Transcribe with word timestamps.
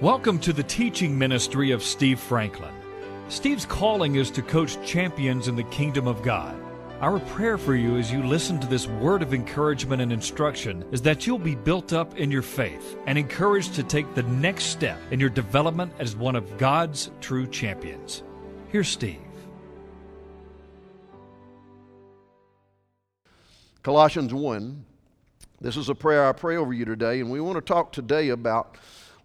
Welcome 0.00 0.40
to 0.40 0.52
the 0.52 0.64
teaching 0.64 1.16
ministry 1.16 1.70
of 1.70 1.80
Steve 1.80 2.18
Franklin. 2.18 2.74
Steve's 3.28 3.64
calling 3.64 4.16
is 4.16 4.28
to 4.32 4.42
coach 4.42 4.76
champions 4.84 5.46
in 5.46 5.54
the 5.54 5.62
kingdom 5.62 6.08
of 6.08 6.20
God. 6.20 6.60
Our 7.00 7.20
prayer 7.20 7.56
for 7.56 7.76
you 7.76 7.96
as 7.96 8.10
you 8.10 8.24
listen 8.24 8.58
to 8.58 8.66
this 8.66 8.88
word 8.88 9.22
of 9.22 9.32
encouragement 9.32 10.02
and 10.02 10.12
instruction 10.12 10.84
is 10.90 11.00
that 11.02 11.28
you'll 11.28 11.38
be 11.38 11.54
built 11.54 11.92
up 11.92 12.18
in 12.18 12.32
your 12.32 12.42
faith 12.42 12.98
and 13.06 13.16
encouraged 13.16 13.74
to 13.74 13.84
take 13.84 14.12
the 14.14 14.24
next 14.24 14.64
step 14.64 14.98
in 15.12 15.20
your 15.20 15.30
development 15.30 15.92
as 16.00 16.16
one 16.16 16.34
of 16.34 16.58
God's 16.58 17.12
true 17.20 17.46
champions. 17.46 18.24
Here's 18.70 18.88
Steve. 18.88 19.20
Colossians 23.84 24.34
1. 24.34 24.84
This 25.60 25.76
is 25.76 25.88
a 25.88 25.94
prayer 25.94 26.28
I 26.28 26.32
pray 26.32 26.56
over 26.56 26.72
you 26.72 26.84
today, 26.84 27.20
and 27.20 27.30
we 27.30 27.40
want 27.40 27.56
to 27.56 27.62
talk 27.62 27.92
today 27.92 28.30
about 28.30 28.76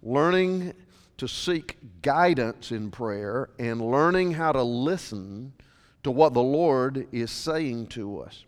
learning 0.02 0.72
to 1.18 1.28
seek 1.28 1.76
guidance 2.02 2.72
in 2.72 2.90
prayer 2.90 3.50
and 3.58 3.80
learning 3.80 4.32
how 4.32 4.52
to 4.52 4.62
listen 4.62 5.52
to 6.02 6.10
what 6.10 6.32
the 6.32 6.42
Lord 6.42 7.06
is 7.12 7.30
saying 7.30 7.88
to 7.88 8.20
us. 8.20 8.44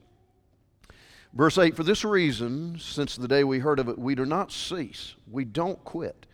Verse 1.34 1.58
8 1.58 1.76
For 1.76 1.82
this 1.82 2.04
reason, 2.04 2.78
since 2.78 3.16
the 3.16 3.28
day 3.28 3.44
we 3.44 3.58
heard 3.58 3.78
of 3.78 3.88
it, 3.88 3.98
we 3.98 4.14
do 4.14 4.24
not 4.24 4.52
cease, 4.52 5.14
we 5.30 5.44
don't 5.44 5.82
quit 5.84 6.26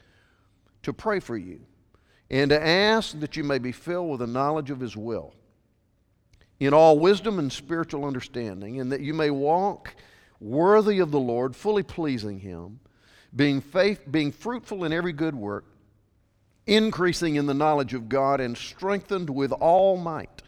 to 0.83 0.93
pray 0.93 1.21
for 1.21 1.37
you 1.37 1.61
and 2.31 2.51
to 2.51 2.67
ask 2.67 3.19
that 3.21 3.37
you 3.37 3.45
may 3.45 3.59
be 3.59 3.73
filled 3.73 4.11
with 4.11 4.21
the 4.21 4.27
knowledge 4.27 4.71
of 4.71 4.81
His 4.81 4.97
will 4.97 5.35
in 6.61 6.75
all 6.75 6.99
wisdom 6.99 7.39
and 7.39 7.53
spiritual 7.53 8.05
understanding, 8.05 8.81
and 8.81 8.91
that 8.93 9.01
you 9.01 9.15
may 9.15 9.31
walk 9.31 9.95
worthy 10.41 10.99
of 10.99 11.11
the 11.11 11.21
Lord, 11.21 11.55
fully 11.55 11.83
pleasing 11.83 12.41
Him, 12.41 12.81
being, 13.37 13.61
faith, 13.61 14.01
being 14.11 14.33
fruitful 14.33 14.85
in 14.85 14.93
every 14.93 15.13
good 15.13 15.35
work, 15.35 15.65
increasing 16.67 17.37
in 17.37 17.47
the 17.47 17.55
knowledge 17.55 17.95
of 17.95 18.09
God, 18.09 18.41
and 18.41 18.57
strengthened 18.57 19.31
with 19.31 19.53
all 19.53 19.97
might 19.97 20.43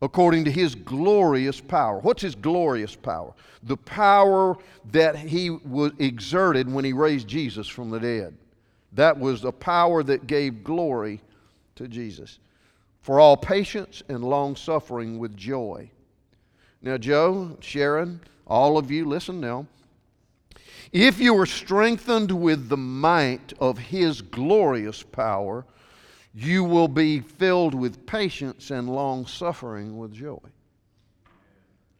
according 0.00 0.44
to 0.44 0.50
his 0.50 0.74
glorious 0.74 1.60
power. 1.60 1.98
What's 1.98 2.22
his 2.22 2.34
glorious 2.34 2.94
power? 2.94 3.34
The 3.64 3.76
power 3.76 4.56
that 4.92 5.16
he 5.16 5.50
was 5.50 5.92
exerted 5.98 6.72
when 6.72 6.84
he 6.84 6.92
raised 6.92 7.26
Jesus 7.26 7.66
from 7.66 7.90
the 7.90 7.98
dead. 7.98 8.36
That 8.92 9.18
was 9.18 9.42
the 9.42 9.52
power 9.52 10.02
that 10.04 10.26
gave 10.26 10.64
glory 10.64 11.20
to 11.76 11.88
Jesus. 11.88 12.38
For 13.02 13.20
all 13.20 13.36
patience 13.36 14.02
and 14.08 14.22
long 14.22 14.56
suffering 14.56 15.18
with 15.18 15.36
joy. 15.36 15.90
Now, 16.80 16.96
Joe, 16.96 17.56
Sharon, 17.60 18.20
all 18.46 18.78
of 18.78 18.90
you, 18.90 19.04
listen 19.04 19.40
now. 19.40 19.66
If 20.92 21.20
you 21.20 21.38
are 21.38 21.46
strengthened 21.46 22.30
with 22.30 22.68
the 22.68 22.76
might 22.76 23.52
of 23.60 23.78
his 23.78 24.22
glorious 24.22 25.02
power, 25.02 25.66
you 26.34 26.64
will 26.64 26.88
be 26.88 27.20
filled 27.20 27.74
with 27.74 28.06
patience 28.06 28.70
and 28.70 28.88
long 28.88 29.26
suffering 29.26 29.98
with 29.98 30.12
joy. 30.12 30.38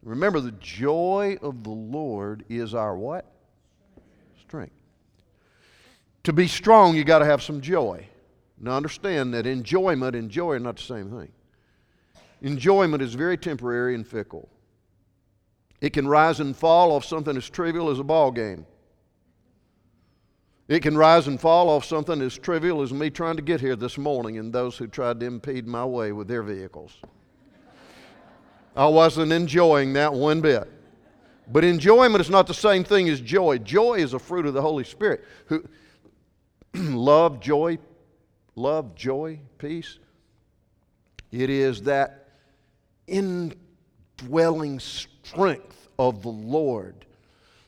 Remember, 0.01 0.39
the 0.39 0.53
joy 0.53 1.37
of 1.41 1.63
the 1.63 1.69
Lord 1.69 2.45
is 2.49 2.73
our 2.73 2.97
what? 2.97 3.25
Strength. 4.41 4.73
To 6.23 6.33
be 6.33 6.47
strong, 6.47 6.95
you 6.95 7.03
got 7.03 7.19
to 7.19 7.25
have 7.25 7.43
some 7.43 7.61
joy. 7.61 8.07
Now, 8.59 8.71
understand 8.71 9.33
that 9.33 9.45
enjoyment 9.45 10.15
and 10.15 10.29
joy 10.29 10.53
are 10.53 10.59
not 10.59 10.77
the 10.77 10.83
same 10.83 11.09
thing. 11.11 11.31
Enjoyment 12.41 13.01
is 13.01 13.13
very 13.13 13.37
temporary 13.37 13.93
and 13.93 14.07
fickle. 14.07 14.49
It 15.81 15.91
can 15.93 16.07
rise 16.07 16.39
and 16.39 16.55
fall 16.55 16.91
off 16.91 17.05
something 17.05 17.35
as 17.37 17.49
trivial 17.49 17.89
as 17.89 17.99
a 17.99 18.03
ball 18.03 18.31
game. 18.31 18.65
It 20.69 20.83
can 20.83 20.95
rise 20.95 21.27
and 21.27 21.41
fall 21.41 21.67
off 21.67 21.83
something 21.83 22.21
as 22.21 22.37
trivial 22.37 22.83
as 22.83 22.93
me 22.93 23.09
trying 23.09 23.37
to 23.37 23.41
get 23.41 23.59
here 23.59 23.75
this 23.75 23.97
morning 23.97 24.37
and 24.37 24.53
those 24.53 24.77
who 24.77 24.85
tried 24.85 25.19
to 25.19 25.25
impede 25.25 25.65
my 25.65 25.83
way 25.83 26.11
with 26.11 26.27
their 26.27 26.43
vehicles. 26.43 26.95
I 28.75 28.85
wasn't 28.85 29.31
enjoying 29.31 29.93
that 29.93 30.13
one 30.13 30.41
bit. 30.41 30.71
But 31.51 31.63
enjoyment 31.63 32.21
is 32.21 32.29
not 32.29 32.45
the 32.45 32.53
same 32.53 32.83
thing 32.83 33.09
as 33.09 33.19
joy. 33.19 33.57
Joy 33.57 33.95
is 33.95 34.13
a 34.13 34.19
fruit 34.19 34.45
of 34.45 34.53
the 34.53 34.61
Holy 34.61 34.83
Spirit. 34.83 35.25
Who 35.47 35.65
love, 36.75 37.39
joy, 37.39 37.79
love, 38.55 38.93
joy, 38.93 39.39
peace. 39.57 39.97
It 41.31 41.49
is 41.49 41.81
that 41.81 42.27
indwelling 43.07 44.79
strength 44.79 45.87
of 45.97 46.21
the 46.21 46.29
Lord 46.29 47.07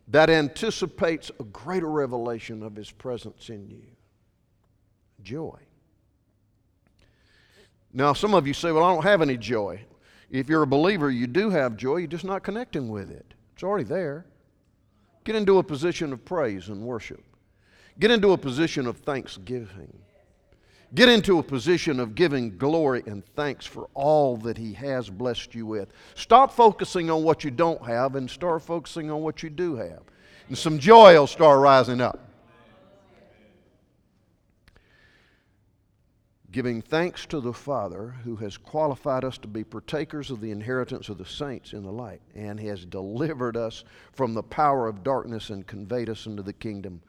that 0.08 0.30
anticipates 0.30 1.32
a 1.40 1.44
greater 1.44 1.90
revelation 1.90 2.64
of 2.64 2.76
His 2.76 2.92
presence 2.92 3.50
in 3.50 3.70
you. 3.70 3.84
Joy. 5.24 5.60
Now, 7.94 8.14
some 8.14 8.34
of 8.34 8.48
you 8.48 8.54
say, 8.54 8.72
Well, 8.72 8.84
I 8.84 8.94
don't 8.94 9.04
have 9.04 9.22
any 9.22 9.38
joy. 9.38 9.86
If 10.30 10.48
you're 10.48 10.64
a 10.64 10.68
believer, 10.68 11.12
you 11.12 11.28
do 11.28 11.50
have 11.50 11.76
joy, 11.76 11.98
you're 11.98 12.08
just 12.08 12.24
not 12.24 12.44
connecting 12.44 12.90
with 12.90 13.12
it. 13.12 13.34
It's 13.54 13.64
already 13.64 13.84
there. 13.84 14.26
Get 15.24 15.36
into 15.36 15.60
a 15.60 15.64
position 15.64 16.14
of 16.14 16.24
praise 16.24 16.70
and 16.70 16.82
worship, 16.82 17.24
get 18.00 18.12
into 18.12 18.32
a 18.32 18.38
position 18.38 18.88
of 18.88 18.98
thanksgiving. 18.98 19.94
Get 20.94 21.07
into 21.07 21.40
a 21.40 21.44
position 21.44 22.02
of 22.02 22.16
giving 22.16 22.57
glory 22.57 23.02
and 23.06 23.25
thanks 23.35 23.66
for 23.66 23.88
all 23.94 24.35
that 24.38 24.57
He 24.57 24.74
has 24.74 25.09
blessed 25.09 25.56
you 25.56 25.66
with. 25.66 25.94
Stop 26.16 26.52
focusing 26.52 27.09
on 27.09 27.24
what 27.24 27.46
you 27.46 27.52
don't 27.52 27.85
have 27.85 28.16
and 28.16 28.29
start 28.29 28.62
focusing 28.63 29.09
on 29.09 29.22
what 29.22 29.41
you 29.41 29.50
do 29.50 29.75
have. 29.75 30.02
And 30.50 30.57
some 30.57 30.79
joy 30.79 31.13
will 31.13 31.28
start 31.28 31.62
rising 31.62 32.02
up. 32.02 32.28
Giving 36.52 36.81
thanks 36.81 37.25
to 37.28 37.40
the 37.40 37.53
Father 37.53 38.13
who 38.25 38.35
has 38.35 38.58
qualified 38.58 39.23
us 39.23 39.38
to 39.38 39.47
be 39.47 39.63
partakers 39.63 40.29
of 40.29 40.41
the 40.41 40.52
inheritance 40.52 41.08
of 41.08 41.18
the 41.18 41.25
saints 41.25 41.72
in 41.72 41.84
the 41.84 41.91
light 41.91 42.19
and 42.35 42.59
has 42.59 42.84
delivered 42.84 43.56
us 43.56 43.85
from 44.12 44.34
the 44.34 44.44
power 44.44 44.90
of 44.90 45.06
darkness 45.06 45.50
and 45.50 45.66
conveyed 45.66 46.09
us 46.09 46.25
into 46.25 46.44
the 46.44 46.52
kingdom 46.52 47.02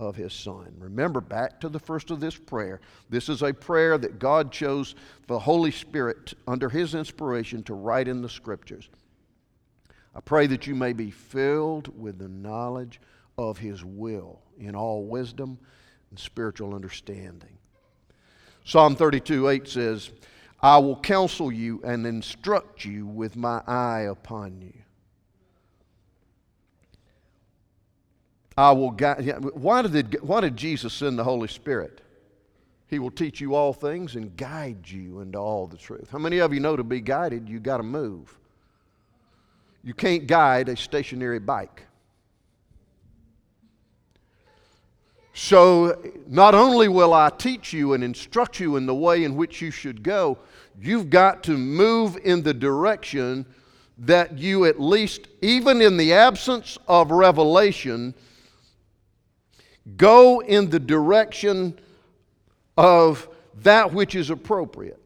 of 0.00 0.14
his 0.14 0.32
son. 0.32 0.72
Remember 0.78 1.20
back 1.20 1.60
to 1.60 1.68
the 1.68 1.78
first 1.78 2.10
of 2.10 2.20
this 2.20 2.36
prayer. 2.36 2.80
This 3.10 3.28
is 3.28 3.42
a 3.42 3.52
prayer 3.52 3.98
that 3.98 4.18
God 4.18 4.52
chose 4.52 4.94
the 5.26 5.38
Holy 5.38 5.72
Spirit 5.72 6.34
under 6.46 6.68
his 6.68 6.94
inspiration 6.94 7.62
to 7.64 7.74
write 7.74 8.06
in 8.06 8.22
the 8.22 8.28
scriptures. 8.28 8.88
I 10.14 10.20
pray 10.20 10.46
that 10.48 10.66
you 10.66 10.74
may 10.74 10.92
be 10.92 11.10
filled 11.10 11.96
with 12.00 12.18
the 12.18 12.28
knowledge 12.28 13.00
of 13.36 13.58
his 13.58 13.84
will 13.84 14.40
in 14.58 14.74
all 14.74 15.04
wisdom 15.04 15.58
and 16.10 16.18
spiritual 16.18 16.74
understanding. 16.74 17.58
Psalm 18.64 18.96
32 18.96 19.48
8 19.48 19.68
says, 19.68 20.10
I 20.60 20.78
will 20.78 20.96
counsel 20.96 21.52
you 21.52 21.80
and 21.84 22.06
instruct 22.06 22.84
you 22.84 23.06
with 23.06 23.36
my 23.36 23.62
eye 23.66 24.06
upon 24.10 24.60
you. 24.60 24.74
I 28.58 28.72
will 28.72 28.90
guide. 28.90 29.44
Why 29.54 29.82
did, 29.82 30.20
why 30.20 30.40
did 30.40 30.56
Jesus 30.56 30.92
send 30.92 31.16
the 31.16 31.22
Holy 31.22 31.46
Spirit? 31.46 32.00
He 32.88 32.98
will 32.98 33.12
teach 33.12 33.40
you 33.40 33.54
all 33.54 33.72
things 33.72 34.16
and 34.16 34.36
guide 34.36 34.90
you 34.90 35.20
into 35.20 35.38
all 35.38 35.68
the 35.68 35.76
truth. 35.76 36.10
How 36.10 36.18
many 36.18 36.38
of 36.38 36.52
you 36.52 36.58
know 36.58 36.74
to 36.74 36.82
be 36.82 37.00
guided, 37.00 37.48
you 37.48 37.60
got 37.60 37.76
to 37.76 37.84
move? 37.84 38.36
You 39.84 39.94
can't 39.94 40.26
guide 40.26 40.68
a 40.68 40.76
stationary 40.76 41.38
bike. 41.38 41.84
So, 45.34 46.02
not 46.26 46.56
only 46.56 46.88
will 46.88 47.14
I 47.14 47.30
teach 47.30 47.72
you 47.72 47.92
and 47.92 48.02
instruct 48.02 48.58
you 48.58 48.74
in 48.74 48.86
the 48.86 48.94
way 48.94 49.22
in 49.22 49.36
which 49.36 49.62
you 49.62 49.70
should 49.70 50.02
go, 50.02 50.36
you've 50.80 51.10
got 51.10 51.44
to 51.44 51.56
move 51.56 52.18
in 52.24 52.42
the 52.42 52.54
direction 52.54 53.46
that 53.98 54.36
you, 54.36 54.64
at 54.64 54.80
least, 54.80 55.28
even 55.42 55.80
in 55.80 55.96
the 55.96 56.12
absence 56.12 56.76
of 56.88 57.12
revelation, 57.12 58.14
Go 59.96 60.40
in 60.40 60.70
the 60.70 60.78
direction 60.78 61.78
of 62.76 63.28
that 63.62 63.92
which 63.92 64.14
is 64.14 64.30
appropriate. 64.30 65.00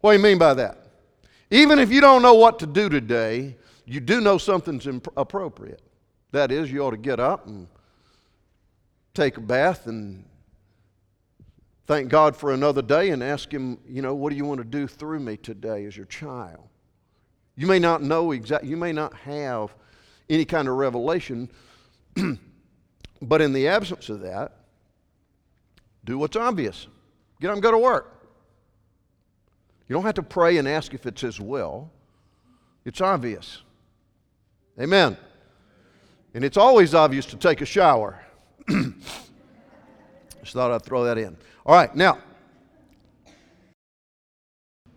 What 0.00 0.12
do 0.12 0.18
you 0.18 0.22
mean 0.22 0.38
by 0.38 0.54
that? 0.54 0.78
Even 1.50 1.78
if 1.78 1.92
you 1.92 2.00
don't 2.00 2.22
know 2.22 2.34
what 2.34 2.58
to 2.60 2.66
do 2.66 2.88
today, 2.88 3.56
you 3.84 4.00
do 4.00 4.20
know 4.20 4.38
something's 4.38 4.86
imp- 4.86 5.12
appropriate. 5.16 5.82
That 6.32 6.50
is, 6.50 6.72
you 6.72 6.80
ought 6.80 6.92
to 6.92 6.96
get 6.96 7.20
up 7.20 7.46
and 7.46 7.68
take 9.14 9.36
a 9.36 9.40
bath 9.40 9.86
and 9.86 10.24
thank 11.86 12.08
God 12.08 12.34
for 12.34 12.52
another 12.52 12.82
day 12.82 13.10
and 13.10 13.22
ask 13.22 13.52
Him, 13.52 13.78
you 13.86 14.02
know, 14.02 14.14
what 14.14 14.30
do 14.30 14.36
you 14.36 14.44
want 14.44 14.58
to 14.58 14.64
do 14.64 14.86
through 14.86 15.20
me 15.20 15.36
today 15.36 15.84
as 15.84 15.96
your 15.96 16.06
child? 16.06 16.68
You 17.54 17.66
may 17.66 17.78
not 17.78 18.02
know 18.02 18.32
exactly, 18.32 18.70
you 18.70 18.76
may 18.76 18.92
not 18.92 19.12
have 19.14 19.74
any 20.28 20.44
kind 20.44 20.68
of 20.68 20.76
revelation. 20.76 21.48
but 23.22 23.40
in 23.40 23.52
the 23.52 23.68
absence 23.68 24.08
of 24.08 24.20
that, 24.20 24.56
do 26.04 26.18
what's 26.18 26.36
obvious. 26.36 26.86
Get 27.40 27.48
up 27.48 27.54
and 27.54 27.62
go 27.62 27.70
to 27.70 27.78
work. 27.78 28.26
You 29.88 29.94
don't 29.94 30.04
have 30.04 30.14
to 30.14 30.22
pray 30.22 30.58
and 30.58 30.66
ask 30.66 30.94
if 30.94 31.06
it's 31.06 31.20
His 31.20 31.40
will, 31.40 31.90
it's 32.84 33.00
obvious. 33.00 33.62
Amen. 34.80 35.16
And 36.34 36.44
it's 36.44 36.56
always 36.56 36.94
obvious 36.94 37.26
to 37.26 37.36
take 37.36 37.60
a 37.60 37.66
shower. 37.66 38.24
Just 38.68 40.54
thought 40.54 40.70
I'd 40.70 40.82
throw 40.82 41.04
that 41.04 41.18
in. 41.18 41.36
All 41.66 41.74
right, 41.74 41.94
now, 41.94 42.18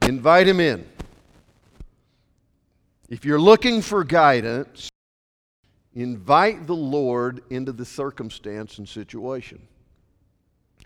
invite 0.01 0.47
him 0.47 0.59
in. 0.59 0.87
If 3.09 3.25
you're 3.25 3.39
looking 3.39 3.81
for 3.81 4.03
guidance, 4.03 4.89
invite 5.95 6.67
the 6.67 6.75
Lord 6.75 7.41
into 7.49 7.71
the 7.71 7.85
circumstance 7.85 8.77
and 8.77 8.87
situation. 8.87 9.65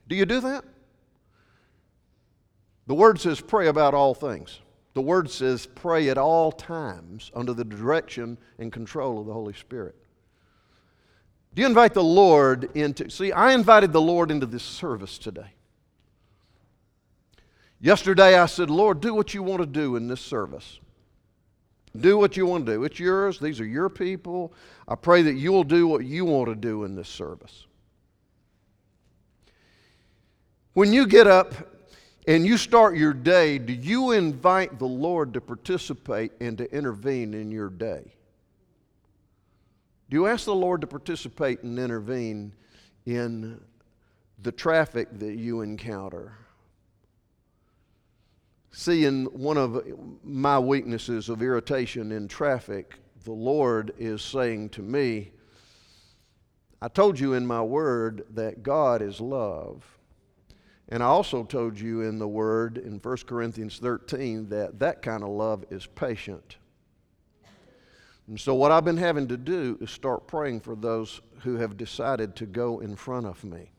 Do 0.07 0.15
you 0.15 0.25
do 0.25 0.39
that? 0.41 0.63
The 2.88 2.95
Word 2.95 3.19
says, 3.19 3.41
pray 3.41 3.67
about 3.67 3.94
all 3.94 4.13
things. 4.13 4.61
The 4.94 5.01
Word 5.01 5.29
says, 5.29 5.65
pray 5.65 6.09
at 6.09 6.17
all 6.17 6.51
times 6.51 7.31
under 7.35 7.53
the 7.53 7.65
direction 7.65 8.38
and 8.57 8.71
control 8.71 9.19
of 9.19 9.27
the 9.27 9.33
Holy 9.33 9.53
Spirit. 9.53 9.95
Do 11.53 11.62
you 11.62 11.67
invite 11.67 11.94
the 11.94 12.03
Lord 12.03 12.69
into? 12.75 13.09
See, 13.09 13.31
I 13.31 13.53
invited 13.53 13.91
the 13.91 14.01
Lord 14.01 14.31
into 14.31 14.45
this 14.45 14.63
service 14.63 15.17
today. 15.17 15.53
Yesterday 17.81 18.38
I 18.38 18.45
said, 18.45 18.69
Lord, 18.69 19.01
do 19.01 19.13
what 19.13 19.33
you 19.33 19.41
want 19.41 19.62
to 19.62 19.65
do 19.65 19.95
in 19.95 20.07
this 20.07 20.21
service. 20.21 20.79
Do 21.97 22.18
what 22.18 22.38
you 22.38 22.45
want 22.45 22.65
to 22.65 22.74
do. 22.74 22.83
It's 22.83 23.00
yours. 23.00 23.39
These 23.39 23.59
are 23.59 23.65
your 23.65 23.89
people. 23.89 24.53
I 24.88 24.95
pray 24.95 25.21
that 25.24 25.33
you 25.33 25.51
will 25.51 25.63
do 25.63 25.88
what 25.88 26.06
you 26.06 26.25
want 26.25 26.47
to 26.50 26.56
do 26.56 26.83
in 26.83 26.95
this 26.95 27.09
service. 27.09 27.65
When 30.74 30.94
you 30.94 31.07
get 31.07 31.27
up 31.27 31.53
and 32.27 32.45
you 32.45 32.57
start 32.57 32.95
your 32.95 33.13
day, 33.13 33.57
do 33.57 33.74
you 33.74 34.12
invite 34.12 34.77
the 34.77 34.86
Lord 34.86 35.33
to 35.33 35.41
participate 35.41 36.31
and 36.39 36.57
to 36.59 36.71
intervene 36.74 37.33
in 37.33 37.51
your 37.51 37.69
day? 37.69 38.13
Do 40.09 40.15
you 40.15 40.27
ask 40.27 40.45
the 40.45 40.56
Lord 40.56 40.81
to 40.81 40.88
participate 40.88 41.63
and 41.63 41.77
intervene 41.77 42.53
in 43.06 43.59
the 44.41 44.51
traffic 44.51 45.07
that 45.19 45.36
you 45.36 45.62
encounter? 45.62 46.33
See, 48.71 49.06
in 49.06 49.25
one 49.25 49.57
of 49.57 49.83
my 50.24 50.60
weaknesses 50.60 51.30
of 51.30 51.42
irritation 51.42 52.12
in 52.12 52.27
traffic, 52.27 52.95
the 53.24 53.31
Lord 53.31 53.94
is 53.98 54.21
saying 54.21 54.69
to 54.69 54.81
me, 54.81 55.31
I 56.81 56.88
told 56.88 57.19
you 57.19 57.33
in 57.33 57.45
my 57.45 57.62
word 57.62 58.25
that 58.31 58.62
God 58.63 59.01
is 59.01 59.19
love. 59.19 59.98
And 60.88 61.04
I 61.04 61.07
also 61.07 61.44
told 61.44 61.80
you 61.80 62.01
in 62.01 62.19
the 62.19 62.27
word 62.27 62.77
in 62.77 63.00
1 63.00 63.18
Corinthians 63.27 63.80
13 63.80 64.50
that 64.50 64.80
that 64.80 65.01
kind 65.01 65.24
of 65.24 65.30
love 65.30 65.65
is 65.69 65.86
patient. 65.86 66.57
And 68.27 68.39
so, 68.39 68.54
what 68.54 68.72
I've 68.72 68.86
been 68.86 68.98
having 68.98 69.27
to 69.30 69.38
do 69.38 69.77
is 69.81 69.89
start 69.89 70.27
praying 70.27 70.62
for 70.62 70.75
those 70.75 71.22
who 71.39 71.56
have 71.57 71.77
decided 71.77 72.36
to 72.38 72.45
go 72.45 72.80
in 72.80 72.95
front 72.95 73.25
of 73.25 73.44
me 73.44 73.72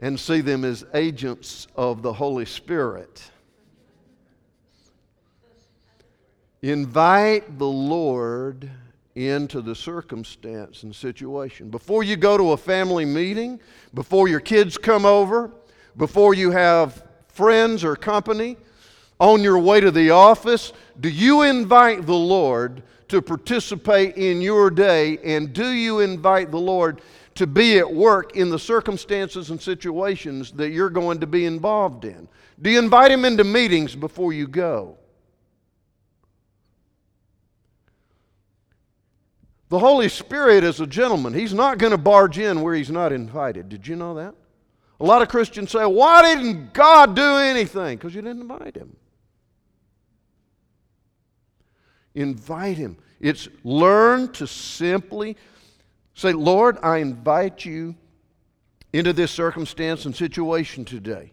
and 0.00 0.18
see 0.18 0.40
them 0.40 0.64
as 0.64 0.84
agents 0.94 1.66
of 1.76 2.02
the 2.02 2.12
Holy 2.12 2.44
Spirit. 2.44 3.30
Invite 6.62 7.58
the 7.58 7.66
Lord 7.66 8.70
into 9.14 9.60
the 9.60 9.74
circumstance 9.74 10.84
and 10.84 10.94
situation. 10.94 11.70
Before 11.70 12.02
you 12.02 12.16
go 12.16 12.36
to 12.36 12.52
a 12.52 12.56
family 12.56 13.04
meeting, 13.04 13.60
before 13.94 14.28
your 14.28 14.40
kids 14.40 14.78
come 14.78 15.04
over, 15.04 15.50
before 15.96 16.34
you 16.34 16.50
have 16.52 17.04
friends 17.28 17.82
or 17.82 17.96
company, 17.96 18.56
on 19.20 19.42
your 19.42 19.58
way 19.58 19.80
to 19.80 19.90
the 19.90 20.10
office, 20.10 20.72
do 21.00 21.08
you 21.08 21.42
invite 21.42 22.06
the 22.06 22.14
Lord 22.14 22.82
to 23.08 23.20
participate 23.20 24.16
in 24.16 24.40
your 24.40 24.70
day? 24.70 25.18
And 25.24 25.52
do 25.52 25.68
you 25.68 26.00
invite 26.00 26.50
the 26.50 26.60
Lord 26.60 27.00
to 27.38 27.46
be 27.46 27.78
at 27.78 27.92
work 27.92 28.36
in 28.36 28.50
the 28.50 28.58
circumstances 28.58 29.50
and 29.50 29.62
situations 29.62 30.50
that 30.52 30.70
you're 30.70 30.90
going 30.90 31.20
to 31.20 31.26
be 31.26 31.46
involved 31.46 32.04
in? 32.04 32.28
Do 32.60 32.68
you 32.68 32.80
invite 32.80 33.12
Him 33.12 33.24
into 33.24 33.44
meetings 33.44 33.94
before 33.94 34.32
you 34.32 34.48
go? 34.48 34.98
The 39.68 39.78
Holy 39.78 40.08
Spirit 40.08 40.64
is 40.64 40.80
a 40.80 40.86
gentleman. 40.86 41.32
He's 41.32 41.54
not 41.54 41.78
going 41.78 41.92
to 41.92 41.98
barge 41.98 42.38
in 42.38 42.60
where 42.60 42.74
He's 42.74 42.90
not 42.90 43.12
invited. 43.12 43.68
Did 43.68 43.86
you 43.86 43.94
know 43.94 44.14
that? 44.14 44.34
A 44.98 45.04
lot 45.04 45.22
of 45.22 45.28
Christians 45.28 45.70
say, 45.70 45.84
Why 45.84 46.22
didn't 46.22 46.72
God 46.72 47.14
do 47.14 47.36
anything? 47.36 47.98
Because 47.98 48.16
you 48.16 48.22
didn't 48.22 48.42
invite 48.42 48.74
Him. 48.74 48.96
Invite 52.16 52.76
Him. 52.76 52.96
It's 53.20 53.46
learn 53.62 54.32
to 54.32 54.46
simply 54.48 55.36
say, 56.18 56.32
Lord, 56.32 56.78
I 56.82 56.96
invite 56.96 57.64
you 57.64 57.94
into 58.92 59.12
this 59.12 59.30
circumstance 59.30 60.04
and 60.04 60.16
situation 60.16 60.84
today. 60.84 61.30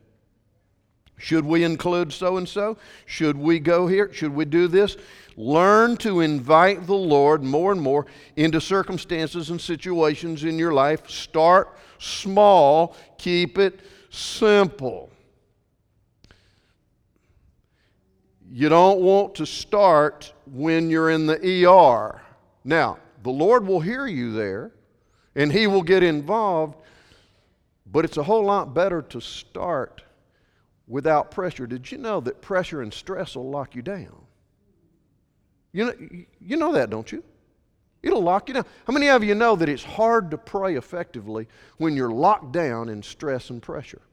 Should 1.18 1.44
we 1.44 1.64
include 1.64 2.14
so 2.14 2.38
and 2.38 2.48
so? 2.48 2.78
Should 3.08 3.36
we 3.36 3.58
go 3.58 3.88
here? 3.88 4.14
Should 4.14 4.36
we 4.36 4.46
do 4.46 4.68
this? 4.68 4.96
Learn 5.38 5.98
to 5.98 6.20
invite 6.20 6.86
the 6.86 6.94
Lord 6.94 7.42
more 7.42 7.72
and 7.72 7.82
more 7.82 8.06
into 8.36 8.62
circumstances 8.62 9.50
and 9.50 9.60
situations 9.60 10.44
in 10.44 10.60
your 10.60 10.72
life. 10.72 11.10
Start 11.10 11.76
small, 11.98 12.96
keep 13.18 13.58
it 13.58 13.80
simple. 14.12 15.10
You 18.52 18.70
don't 18.70 19.00
want 19.00 19.34
to 19.36 19.48
start 19.48 20.32
when 20.46 20.92
you're 20.92 21.10
in 21.10 21.26
the 21.26 21.66
ER. 21.66 22.22
Now, 22.64 23.00
the 23.26 23.32
Lord 23.32 23.66
will 23.66 23.80
hear 23.80 24.06
you 24.06 24.34
there 24.34 24.72
and 25.36 25.52
He 25.52 25.66
will 25.66 25.82
get 25.82 26.04
involved, 26.04 26.76
but 27.92 28.06
it's 28.06 28.18
a 28.18 28.24
whole 28.24 28.46
lot 28.46 28.76
better 28.76 29.02
to 29.02 29.20
start 29.20 30.04
without 30.88 31.32
pressure. 31.32 31.66
Did 31.66 31.92
you 31.92 31.98
know 31.98 32.20
that 32.20 32.40
pressure 32.40 32.84
and 32.84 32.94
stress 32.94 33.36
will 33.36 33.50
lock 33.50 33.76
you 33.76 33.82
down? 33.82 34.16
You 35.72 35.86
know, 35.86 35.94
you 36.40 36.56
know 36.56 36.74
that, 36.74 36.92
don't 36.92 37.12
you? 37.12 37.24
It'll 38.04 38.22
lock 38.22 38.48
you 38.48 38.54
down. 38.54 38.66
How 38.86 38.94
many 38.94 39.10
of 39.10 39.24
you 39.24 39.34
know 39.34 39.56
that 39.56 39.70
it's 39.70 39.84
hard 39.84 40.30
to 40.30 40.38
pray 40.38 40.76
effectively 40.76 41.48
when 41.78 41.96
you're 41.96 42.12
locked 42.12 42.52
down 42.52 42.90
in 42.90 43.02
stress 43.02 43.50
and 43.50 43.60
pressure? 43.60 44.04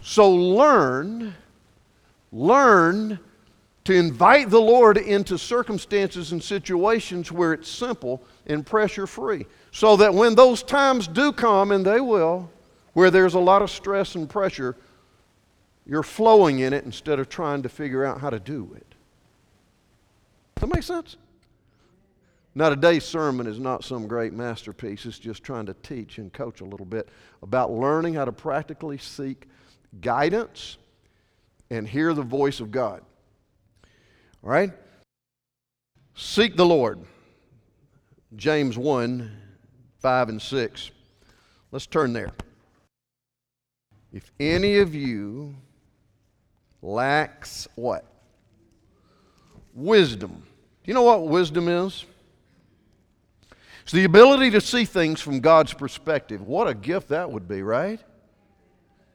So 0.00 0.30
learn 0.30 1.34
learn 2.32 3.20
to 3.88 3.94
invite 3.94 4.50
the 4.50 4.60
Lord 4.60 4.98
into 4.98 5.38
circumstances 5.38 6.32
and 6.32 6.44
situations 6.44 7.32
where 7.32 7.54
it's 7.54 7.70
simple 7.70 8.22
and 8.46 8.66
pressure 8.66 9.06
free. 9.06 9.46
So 9.72 9.96
that 9.96 10.12
when 10.12 10.34
those 10.34 10.62
times 10.62 11.08
do 11.08 11.32
come, 11.32 11.72
and 11.72 11.86
they 11.86 11.98
will, 11.98 12.50
where 12.92 13.10
there's 13.10 13.32
a 13.32 13.38
lot 13.38 13.62
of 13.62 13.70
stress 13.70 14.14
and 14.14 14.28
pressure, 14.28 14.76
you're 15.86 16.02
flowing 16.02 16.58
in 16.58 16.74
it 16.74 16.84
instead 16.84 17.18
of 17.18 17.30
trying 17.30 17.62
to 17.62 17.70
figure 17.70 18.04
out 18.04 18.20
how 18.20 18.28
to 18.28 18.38
do 18.38 18.70
it. 18.76 18.94
Does 20.56 20.68
that 20.68 20.74
make 20.74 20.82
sense? 20.82 21.16
Now, 22.54 22.68
today's 22.68 23.06
sermon 23.06 23.46
is 23.46 23.58
not 23.58 23.84
some 23.84 24.06
great 24.06 24.34
masterpiece. 24.34 25.06
It's 25.06 25.18
just 25.18 25.42
trying 25.42 25.64
to 25.64 25.72
teach 25.82 26.18
and 26.18 26.30
coach 26.30 26.60
a 26.60 26.66
little 26.66 26.84
bit 26.84 27.08
about 27.42 27.70
learning 27.70 28.12
how 28.12 28.26
to 28.26 28.32
practically 28.32 28.98
seek 28.98 29.48
guidance 30.02 30.76
and 31.70 31.88
hear 31.88 32.12
the 32.12 32.20
voice 32.20 32.60
of 32.60 32.70
God. 32.70 33.00
All 34.42 34.50
right? 34.50 34.72
Seek 36.14 36.56
the 36.56 36.66
Lord. 36.66 37.00
James 38.36 38.76
1 38.76 39.30
5 40.00 40.28
and 40.28 40.40
6. 40.40 40.90
Let's 41.70 41.86
turn 41.86 42.12
there. 42.12 42.30
If 44.12 44.30
any 44.38 44.78
of 44.78 44.94
you 44.94 45.54
lacks 46.82 47.68
what? 47.74 48.04
Wisdom. 49.74 50.30
Do 50.30 50.90
you 50.90 50.94
know 50.94 51.02
what 51.02 51.26
wisdom 51.28 51.68
is? 51.68 52.04
It's 53.82 53.92
the 53.92 54.04
ability 54.04 54.50
to 54.50 54.60
see 54.60 54.84
things 54.84 55.20
from 55.20 55.40
God's 55.40 55.72
perspective. 55.72 56.42
What 56.42 56.68
a 56.68 56.74
gift 56.74 57.08
that 57.08 57.30
would 57.30 57.48
be, 57.48 57.62
right? 57.62 58.00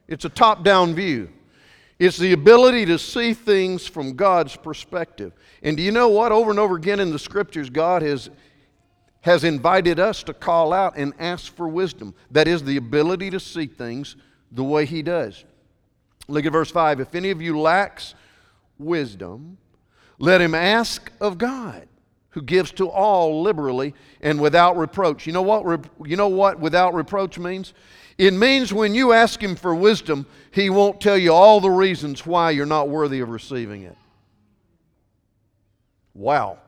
It's 0.07 0.25
a 0.25 0.29
top 0.29 0.63
down 0.63 0.95
view. 0.95 1.29
It's 2.03 2.17
the 2.17 2.33
ability 2.33 2.85
to 2.87 2.99
see 2.99 3.33
things 3.33 3.87
from 3.87 4.17
God's 4.17 4.57
perspective. 4.57 5.31
And 5.61 5.77
do 5.77 5.83
you 5.83 5.93
know 5.93 6.09
what? 6.09 6.33
Over 6.33 6.51
and 6.51 6.59
over 6.59 6.75
again 6.75 6.99
in 6.99 7.11
the 7.11 7.17
scriptures, 7.17 7.69
God 7.69 8.01
has, 8.01 8.29
has 9.21 9.45
invited 9.45 10.01
us 10.01 10.21
to 10.23 10.33
call 10.33 10.73
out 10.73 10.97
and 10.97 11.13
ask 11.17 11.55
for 11.55 11.65
wisdom. 11.65 12.13
That 12.29 12.45
is 12.45 12.61
the 12.61 12.75
ability 12.75 13.29
to 13.29 13.39
see 13.39 13.67
things 13.67 14.17
the 14.51 14.65
way 14.65 14.85
He 14.85 15.01
does. 15.01 15.45
Look 16.27 16.45
at 16.45 16.51
verse 16.51 16.69
5. 16.71 16.99
If 16.99 17.15
any 17.15 17.29
of 17.29 17.41
you 17.41 17.57
lacks 17.57 18.15
wisdom, 18.77 19.57
let 20.19 20.41
him 20.41 20.53
ask 20.53 21.09
of 21.21 21.37
God, 21.37 21.87
who 22.31 22.41
gives 22.41 22.73
to 22.73 22.89
all 22.89 23.41
liberally 23.43 23.95
and 24.19 24.41
without 24.41 24.75
reproach. 24.75 25.25
You 25.25 25.31
know 25.31 25.41
what, 25.41 25.85
you 26.05 26.17
know 26.17 26.27
what 26.27 26.59
without 26.59 26.93
reproach 26.93 27.39
means? 27.39 27.73
It 28.17 28.33
means 28.33 28.73
when 28.73 28.93
you 28.93 29.13
ask 29.13 29.41
Him 29.41 29.55
for 29.55 29.73
wisdom, 29.73 30.25
He 30.51 30.69
won't 30.69 31.01
tell 31.01 31.17
you 31.17 31.33
all 31.33 31.59
the 31.59 31.69
reasons 31.69 32.25
why 32.25 32.51
you're 32.51 32.65
not 32.65 32.89
worthy 32.89 33.19
of 33.19 33.29
receiving 33.29 33.83
it. 33.83 33.97
Wow. 36.13 36.59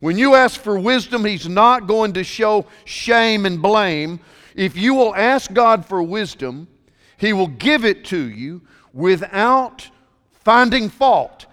When 0.00 0.18
you 0.18 0.34
ask 0.34 0.60
for 0.60 0.78
wisdom, 0.78 1.24
He's 1.24 1.48
not 1.48 1.86
going 1.86 2.14
to 2.14 2.24
show 2.24 2.66
shame 2.84 3.46
and 3.46 3.60
blame. 3.60 4.20
If 4.54 4.76
you 4.76 4.94
will 4.94 5.14
ask 5.14 5.52
God 5.52 5.84
for 5.84 6.02
wisdom, 6.02 6.68
He 7.16 7.32
will 7.32 7.48
give 7.48 7.84
it 7.84 8.04
to 8.06 8.30
you 8.30 8.62
without 8.92 9.88
finding 10.32 10.88
fault. 10.88 11.46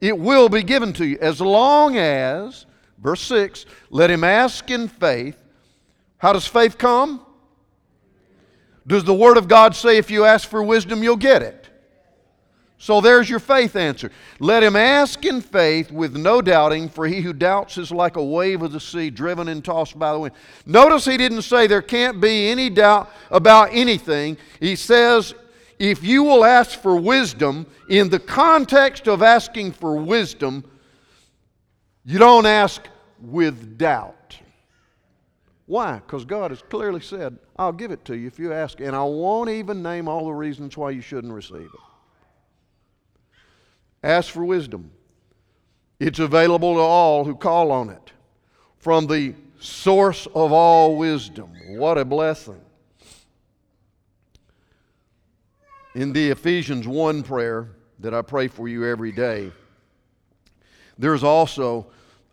It 0.00 0.18
will 0.18 0.48
be 0.48 0.62
given 0.62 0.92
to 0.94 1.04
you 1.04 1.18
as 1.20 1.40
long 1.40 1.96
as, 1.96 2.66
verse 2.98 3.20
6, 3.22 3.66
let 3.90 4.10
him 4.10 4.24
ask 4.24 4.68
in 4.70 4.88
faith. 4.88 5.40
How 6.18 6.32
does 6.32 6.46
faith 6.46 6.78
come? 6.78 7.24
Does 8.86 9.04
the 9.04 9.14
Word 9.14 9.36
of 9.36 9.48
God 9.48 9.76
say 9.76 9.98
if 9.98 10.10
you 10.10 10.24
ask 10.24 10.48
for 10.48 10.62
wisdom, 10.62 11.02
you'll 11.02 11.16
get 11.16 11.42
it? 11.42 11.68
So 12.78 13.00
there's 13.00 13.30
your 13.30 13.38
faith 13.38 13.76
answer. 13.76 14.10
Let 14.40 14.64
him 14.64 14.74
ask 14.74 15.24
in 15.24 15.40
faith 15.40 15.92
with 15.92 16.16
no 16.16 16.42
doubting, 16.42 16.88
for 16.88 17.06
he 17.06 17.20
who 17.20 17.32
doubts 17.32 17.78
is 17.78 17.92
like 17.92 18.16
a 18.16 18.24
wave 18.24 18.60
of 18.62 18.72
the 18.72 18.80
sea 18.80 19.08
driven 19.08 19.46
and 19.46 19.64
tossed 19.64 19.96
by 19.96 20.12
the 20.12 20.18
wind. 20.18 20.34
Notice 20.66 21.04
he 21.04 21.16
didn't 21.16 21.42
say 21.42 21.68
there 21.68 21.80
can't 21.80 22.20
be 22.20 22.48
any 22.48 22.68
doubt 22.68 23.08
about 23.30 23.68
anything. 23.70 24.36
He 24.58 24.74
says, 24.74 25.32
if 25.78 26.02
you 26.02 26.24
will 26.24 26.44
ask 26.44 26.76
for 26.80 26.96
wisdom, 26.96 27.66
in 27.88 28.08
the 28.08 28.18
context 28.18 29.06
of 29.06 29.22
asking 29.22 29.72
for 29.72 29.94
wisdom, 29.94 30.64
you 32.04 32.18
don't 32.18 32.46
ask 32.46 32.82
with 33.20 33.78
doubt. 33.78 34.38
Why? 35.66 35.96
Because 35.96 36.24
God 36.24 36.50
has 36.50 36.62
clearly 36.62 37.00
said, 37.00 37.38
I'll 37.56 37.72
give 37.72 37.90
it 37.90 38.04
to 38.06 38.16
you 38.16 38.26
if 38.26 38.38
you 38.38 38.52
ask, 38.52 38.80
and 38.80 38.94
I 38.96 39.04
won't 39.04 39.50
even 39.50 39.82
name 39.82 40.08
all 40.08 40.26
the 40.26 40.32
reasons 40.32 40.76
why 40.76 40.90
you 40.90 41.00
shouldn't 41.00 41.32
receive 41.32 41.70
it. 41.72 41.80
Ask 44.02 44.30
for 44.30 44.44
wisdom. 44.44 44.90
It's 46.00 46.18
available 46.18 46.74
to 46.74 46.80
all 46.80 47.24
who 47.24 47.36
call 47.36 47.70
on 47.70 47.88
it 47.90 48.12
from 48.78 49.06
the 49.06 49.34
source 49.60 50.26
of 50.34 50.50
all 50.50 50.96
wisdom. 50.96 51.52
What 51.68 51.96
a 51.96 52.04
blessing. 52.04 52.60
In 55.94 56.12
the 56.12 56.30
Ephesians 56.30 56.88
1 56.88 57.22
prayer 57.22 57.68
that 58.00 58.12
I 58.12 58.22
pray 58.22 58.48
for 58.48 58.66
you 58.66 58.84
every 58.84 59.12
day, 59.12 59.52
there's 60.98 61.22
also 61.22 61.86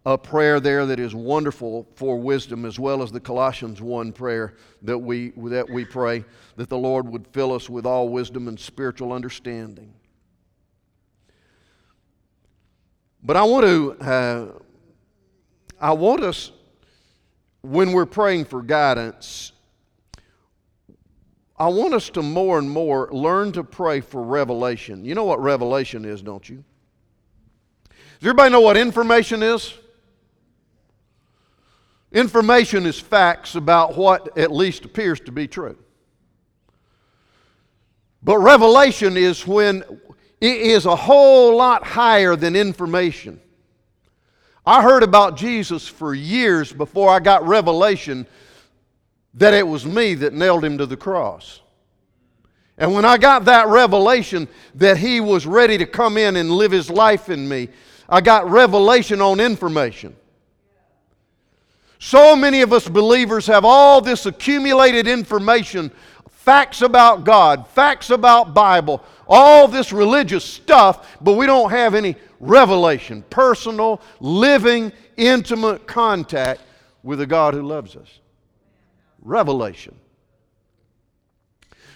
a 0.09 0.17
prayer 0.17 0.59
there 0.59 0.87
that 0.87 0.99
is 0.99 1.13
wonderful 1.13 1.87
for 1.93 2.17
wisdom, 2.17 2.65
as 2.65 2.79
well 2.79 3.03
as 3.03 3.11
the 3.11 3.19
Colossians 3.19 3.79
1 3.79 4.11
prayer 4.11 4.55
that 4.81 4.97
we, 4.97 5.29
that 5.37 5.69
we 5.69 5.85
pray 5.85 6.25
that 6.55 6.67
the 6.67 6.77
Lord 6.77 7.07
would 7.07 7.27
fill 7.27 7.53
us 7.53 7.69
with 7.69 7.85
all 7.85 8.09
wisdom 8.09 8.47
and 8.47 8.59
spiritual 8.59 9.13
understanding. 9.13 9.93
But 13.21 13.37
I 13.37 13.43
want 13.43 13.65
to, 13.67 13.97
uh, 13.99 14.47
I 15.79 15.91
want 15.93 16.23
us, 16.23 16.53
when 17.61 17.91
we're 17.91 18.07
praying 18.07 18.45
for 18.45 18.63
guidance, 18.63 19.51
I 21.55 21.67
want 21.67 21.93
us 21.93 22.09
to 22.11 22.23
more 22.23 22.57
and 22.57 22.67
more 22.67 23.09
learn 23.11 23.51
to 23.51 23.63
pray 23.63 24.01
for 24.01 24.23
revelation. 24.23 25.05
You 25.05 25.13
know 25.13 25.25
what 25.25 25.39
revelation 25.39 26.03
is, 26.03 26.23
don't 26.23 26.49
you? 26.49 26.63
Does 27.89 28.27
everybody 28.27 28.51
know 28.51 28.61
what 28.61 28.75
information 28.75 29.43
is? 29.43 29.75
Information 32.11 32.85
is 32.85 32.99
facts 32.99 33.55
about 33.55 33.95
what 33.95 34.37
at 34.37 34.51
least 34.51 34.85
appears 34.85 35.19
to 35.21 35.31
be 35.31 35.47
true. 35.47 35.77
But 38.23 38.39
revelation 38.39 39.15
is 39.15 39.45
when 39.45 39.83
it 40.41 40.57
is 40.57 40.85
a 40.85 40.95
whole 40.95 41.55
lot 41.55 41.83
higher 41.83 42.35
than 42.35 42.55
information. 42.55 43.39
I 44.65 44.81
heard 44.81 45.03
about 45.03 45.37
Jesus 45.37 45.87
for 45.87 46.13
years 46.13 46.71
before 46.73 47.09
I 47.09 47.19
got 47.19 47.47
revelation 47.47 48.25
that 49.35 49.53
it 49.53 49.67
was 49.67 49.85
me 49.85 50.15
that 50.15 50.33
nailed 50.33 50.65
him 50.65 50.77
to 50.79 50.85
the 50.85 50.97
cross. 50.97 51.61
And 52.77 52.93
when 52.93 53.05
I 53.05 53.17
got 53.17 53.45
that 53.45 53.67
revelation 53.67 54.47
that 54.75 54.97
he 54.97 55.21
was 55.21 55.45
ready 55.45 55.77
to 55.77 55.85
come 55.85 56.17
in 56.17 56.35
and 56.35 56.51
live 56.51 56.71
his 56.71 56.89
life 56.89 57.29
in 57.29 57.47
me, 57.47 57.69
I 58.07 58.21
got 58.21 58.49
revelation 58.49 59.21
on 59.21 59.39
information. 59.39 60.15
So 61.99 62.33
many 62.35 62.61
of 62.61 62.71
us 62.71 62.87
believers 62.87 63.45
have 63.47 63.65
all 63.65 63.99
this 63.99 64.25
accumulated 64.25 65.05
information, 65.05 65.91
facts 66.29 66.81
about 66.81 67.25
God, 67.25 67.67
facts 67.67 68.09
about 68.09 68.53
Bible, 68.53 69.03
all 69.27 69.67
this 69.67 69.91
religious 69.91 70.45
stuff, 70.45 71.17
but 71.21 71.33
we 71.33 71.45
don't 71.45 71.69
have 71.69 71.93
any 71.93 72.15
revelation, 72.39 73.23
personal, 73.29 74.01
living, 74.21 74.93
intimate 75.17 75.85
contact 75.85 76.61
with 77.03 77.19
a 77.19 77.27
God 77.27 77.53
who 77.53 77.61
loves 77.61 77.97
us. 77.97 78.19
Revelation. 79.21 79.93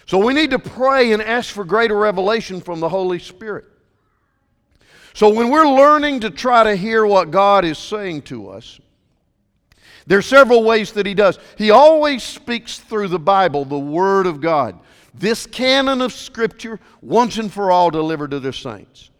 So 0.06 0.18
we 0.18 0.34
need 0.34 0.50
to 0.50 0.58
pray 0.58 1.12
and 1.12 1.22
ask 1.22 1.50
for 1.50 1.64
greater 1.64 1.96
revelation 1.96 2.60
from 2.60 2.80
the 2.80 2.90
Holy 2.90 3.18
Spirit. 3.18 3.64
So 5.14 5.32
when 5.32 5.48
we're 5.48 5.66
learning 5.66 6.20
to 6.20 6.30
try 6.30 6.64
to 6.64 6.76
hear 6.76 7.06
what 7.06 7.30
God 7.30 7.64
is 7.64 7.78
saying 7.78 8.22
to 8.22 8.50
us, 8.50 8.80
there 10.06 10.18
are 10.18 10.22
several 10.22 10.64
ways 10.64 10.92
that 10.92 11.06
He 11.06 11.14
does. 11.14 11.38
He 11.56 11.70
always 11.70 12.22
speaks 12.22 12.78
through 12.78 13.08
the 13.08 13.18
Bible, 13.18 13.64
the 13.64 13.78
Word 13.78 14.26
of 14.26 14.40
God 14.40 14.78
this 15.14 15.46
canon 15.46 16.00
of 16.00 16.12
Scripture 16.12 16.80
once 17.00 17.38
and 17.38 17.52
for 17.52 17.70
all 17.70 17.90
delivered 17.90 18.32
to 18.32 18.40
the 18.40 18.52
saints. 18.52 19.10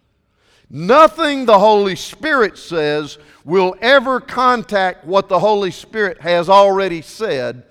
Nothing 0.69 1.47
the 1.47 1.59
Holy 1.59 1.95
Spirit 1.95 2.59
says 2.59 3.19
will 3.45 3.77
ever 3.81 4.21
contact 4.21 5.05
what 5.05 5.29
the 5.29 5.39
Holy 5.39 5.71
Spirit 5.71 6.21
has 6.21 6.49
already 6.49 7.01
said 7.01 7.65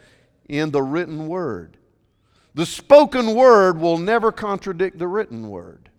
in 0.48 0.72
the 0.72 0.82
written 0.82 1.27
word. 1.27 1.77
The 2.55 2.65
spoken 2.65 3.34
word 3.36 3.79
will 3.79 3.98
never 3.98 4.32
contradict 4.32 5.00
the 5.00 5.08
written 5.08 5.50
word. 5.50 5.89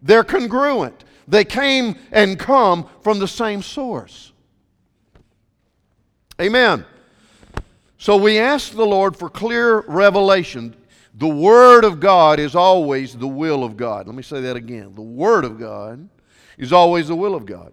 They're 0.00 0.24
congruent. 0.24 1.04
They 1.26 1.44
came 1.44 1.96
and 2.12 2.38
come 2.38 2.88
from 3.02 3.18
the 3.18 3.28
same 3.28 3.60
source. 3.60 4.32
Amen. 6.40 6.84
So 7.98 8.16
we 8.16 8.38
ask 8.38 8.72
the 8.72 8.86
Lord 8.86 9.16
for 9.16 9.28
clear 9.28 9.80
revelation. 9.80 10.76
The 11.14 11.26
Word 11.26 11.82
of 11.82 11.98
God 11.98 12.38
is 12.38 12.54
always 12.54 13.16
the 13.16 13.26
will 13.26 13.64
of 13.64 13.76
God. 13.76 14.06
Let 14.06 14.14
me 14.14 14.22
say 14.22 14.40
that 14.42 14.54
again. 14.54 14.94
The 14.94 15.02
Word 15.02 15.44
of 15.44 15.58
God 15.58 16.08
is 16.56 16.72
always 16.72 17.08
the 17.08 17.16
will 17.16 17.34
of 17.34 17.44
God. 17.44 17.72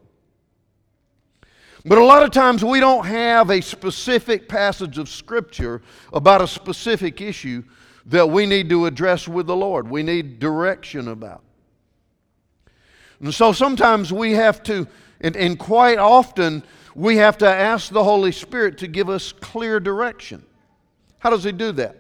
But 1.86 2.00
a 2.00 2.04
lot 2.04 2.24
of 2.24 2.32
times 2.32 2.66
we 2.66 2.80
don't 2.80 3.06
have 3.06 3.52
a 3.52 3.62
specific 3.62 4.50
passage 4.50 4.98
of 4.98 5.10
Scripture 5.10 5.84
about 6.12 6.42
a 6.42 6.48
specific 6.48 7.22
issue 7.22 7.64
that 8.08 8.28
we 8.28 8.48
need 8.48 8.68
to 8.70 8.88
address 8.88 9.28
with 9.28 9.46
the 9.46 9.56
Lord. 9.56 9.88
We 9.88 10.02
need 10.02 10.40
direction 10.40 11.10
about. 11.10 11.44
And 13.20 13.32
so 13.32 13.52
sometimes 13.52 14.12
we 14.12 14.32
have 14.32 14.64
to, 14.64 14.88
and, 15.22 15.36
and 15.36 15.60
quite 15.60 16.00
often, 16.00 16.64
we 16.96 17.18
have 17.18 17.38
to 17.40 17.48
ask 17.48 17.92
the 17.92 18.04
Holy 18.04 18.32
Spirit 18.32 18.78
to 18.80 18.88
give 18.88 19.10
us 19.10 19.34
clear 19.34 19.80
direction. 19.80 20.44
How 21.20 21.30
does 21.30 21.44
He 21.44 21.52
do 21.52 21.74
that? 21.74 21.98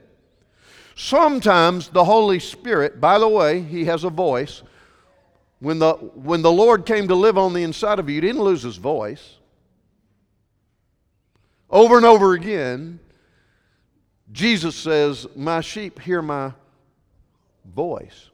Sometimes 0.95 1.89
the 1.89 2.05
Holy 2.05 2.39
Spirit, 2.39 3.01
by 3.01 3.19
the 3.19 3.27
way, 3.27 3.61
He 3.61 3.85
has 3.85 4.05
a 4.05 4.09
voice. 4.09 4.63
When 5.59 5.79
the, 5.79 5.93
when 5.93 6.41
the 6.41 6.51
Lord 6.51 6.85
came 6.85 7.09
to 7.09 7.15
live 7.15 7.37
on 7.37 7.53
the 7.53 7.63
inside 7.63 7.99
of 7.99 8.09
you, 8.09 8.15
He 8.15 8.21
didn't 8.21 8.41
lose 8.41 8.63
His 8.63 8.77
voice. 8.77 9.35
Over 11.69 11.97
and 11.97 12.05
over 12.05 12.33
again, 12.33 12.99
Jesus 14.31 14.75
says, 14.75 15.27
My 15.35 15.59
sheep 15.59 15.99
hear 15.99 16.21
my 16.21 16.53
voice. 17.65 18.29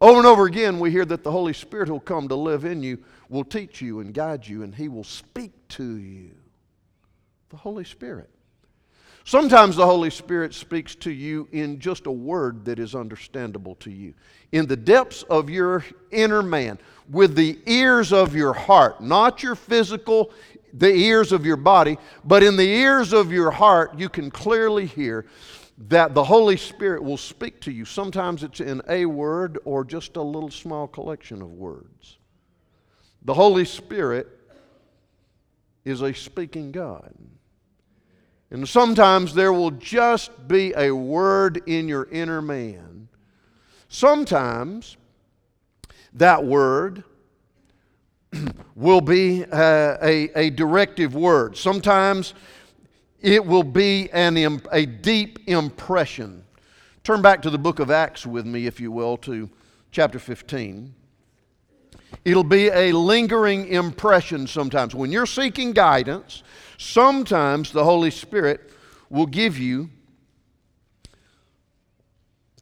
Over 0.00 0.18
and 0.18 0.26
over 0.26 0.46
again, 0.46 0.78
we 0.78 0.90
hear 0.90 1.04
that 1.04 1.22
the 1.22 1.30
Holy 1.30 1.52
Spirit 1.52 1.90
will 1.90 2.00
come 2.00 2.28
to 2.28 2.34
live 2.34 2.64
in 2.64 2.82
you, 2.82 2.98
will 3.28 3.44
teach 3.44 3.80
you 3.80 4.00
and 4.00 4.14
guide 4.14 4.46
you, 4.46 4.62
and 4.62 4.74
He 4.74 4.88
will 4.88 5.04
speak 5.04 5.52
to 5.68 5.96
you. 5.96 6.30
The 7.50 7.56
Holy 7.56 7.84
Spirit. 7.84 8.30
Sometimes 9.24 9.74
the 9.74 9.84
Holy 9.84 10.10
Spirit 10.10 10.54
speaks 10.54 10.94
to 10.96 11.10
you 11.10 11.48
in 11.50 11.80
just 11.80 12.06
a 12.06 12.12
word 12.12 12.64
that 12.64 12.78
is 12.78 12.94
understandable 12.94 13.74
to 13.76 13.90
you. 13.90 14.14
In 14.52 14.66
the 14.66 14.76
depths 14.76 15.24
of 15.24 15.50
your 15.50 15.84
inner 16.12 16.44
man, 16.44 16.78
with 17.10 17.34
the 17.34 17.58
ears 17.66 18.12
of 18.12 18.36
your 18.36 18.52
heart, 18.52 19.00
not 19.00 19.42
your 19.42 19.56
physical, 19.56 20.30
the 20.72 20.92
ears 20.92 21.32
of 21.32 21.44
your 21.44 21.56
body, 21.56 21.98
but 22.24 22.44
in 22.44 22.56
the 22.56 22.68
ears 22.68 23.12
of 23.12 23.32
your 23.32 23.50
heart, 23.50 23.98
you 23.98 24.08
can 24.08 24.30
clearly 24.30 24.86
hear 24.86 25.26
that 25.88 26.14
the 26.14 26.22
Holy 26.22 26.56
Spirit 26.56 27.02
will 27.02 27.16
speak 27.16 27.60
to 27.62 27.72
you. 27.72 27.84
Sometimes 27.84 28.44
it's 28.44 28.60
in 28.60 28.80
a 28.88 29.06
word 29.06 29.58
or 29.64 29.84
just 29.84 30.16
a 30.16 30.22
little 30.22 30.50
small 30.50 30.86
collection 30.86 31.42
of 31.42 31.50
words. 31.50 32.18
The 33.26 33.34
Holy 33.34 33.64
Spirit 33.64 34.28
is 35.84 36.00
a 36.00 36.14
speaking 36.14 36.70
God. 36.70 37.12
And 38.50 38.68
sometimes 38.68 39.34
there 39.34 39.52
will 39.52 39.72
just 39.72 40.46
be 40.46 40.72
a 40.76 40.92
word 40.92 41.60
in 41.66 41.88
your 41.88 42.08
inner 42.12 42.40
man. 42.40 43.08
Sometimes 43.88 44.96
that 46.12 46.44
word 46.44 47.02
will 48.76 49.00
be 49.00 49.44
uh, 49.44 49.96
a, 50.00 50.30
a 50.38 50.50
directive 50.50 51.16
word. 51.16 51.56
Sometimes 51.56 52.32
it 53.20 53.44
will 53.44 53.64
be 53.64 54.08
an, 54.12 54.36
a 54.70 54.86
deep 54.86 55.40
impression. 55.48 56.44
Turn 57.02 57.22
back 57.22 57.42
to 57.42 57.50
the 57.50 57.58
book 57.58 57.80
of 57.80 57.90
Acts 57.90 58.24
with 58.24 58.46
me, 58.46 58.66
if 58.66 58.78
you 58.78 58.92
will, 58.92 59.16
to 59.18 59.50
chapter 59.90 60.20
15. 60.20 60.94
It'll 62.24 62.44
be 62.44 62.68
a 62.68 62.92
lingering 62.92 63.68
impression 63.68 64.46
sometimes. 64.46 64.94
When 64.94 65.12
you're 65.12 65.26
seeking 65.26 65.72
guidance, 65.72 66.42
sometimes 66.78 67.72
the 67.72 67.84
Holy 67.84 68.10
Spirit 68.10 68.72
will 69.10 69.26
give 69.26 69.58
you 69.58 69.90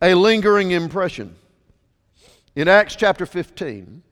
a 0.03 0.15
lingering 0.15 0.73
impression. 0.73 1.35
In 2.57 2.69
Acts 2.69 2.95
chapter 2.95 3.27
15, 3.27 4.03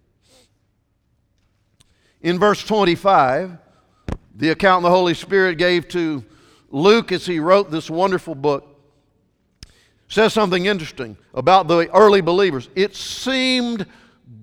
in 2.22 2.38
verse 2.38 2.64
25, 2.64 3.58
the 4.34 4.50
account 4.50 4.82
the 4.82 4.90
Holy 4.90 5.14
Spirit 5.14 5.58
gave 5.58 5.88
to 5.88 6.24
Luke 6.70 7.12
as 7.12 7.26
he 7.26 7.38
wrote 7.38 7.70
this 7.70 7.90
wonderful 7.90 8.34
book 8.34 8.68
says 10.12 10.32
something 10.34 10.66
interesting 10.66 11.16
about 11.32 11.68
the 11.68 11.88
early 11.96 12.20
believers. 12.20 12.68
It 12.74 12.94
seemed 12.94 13.86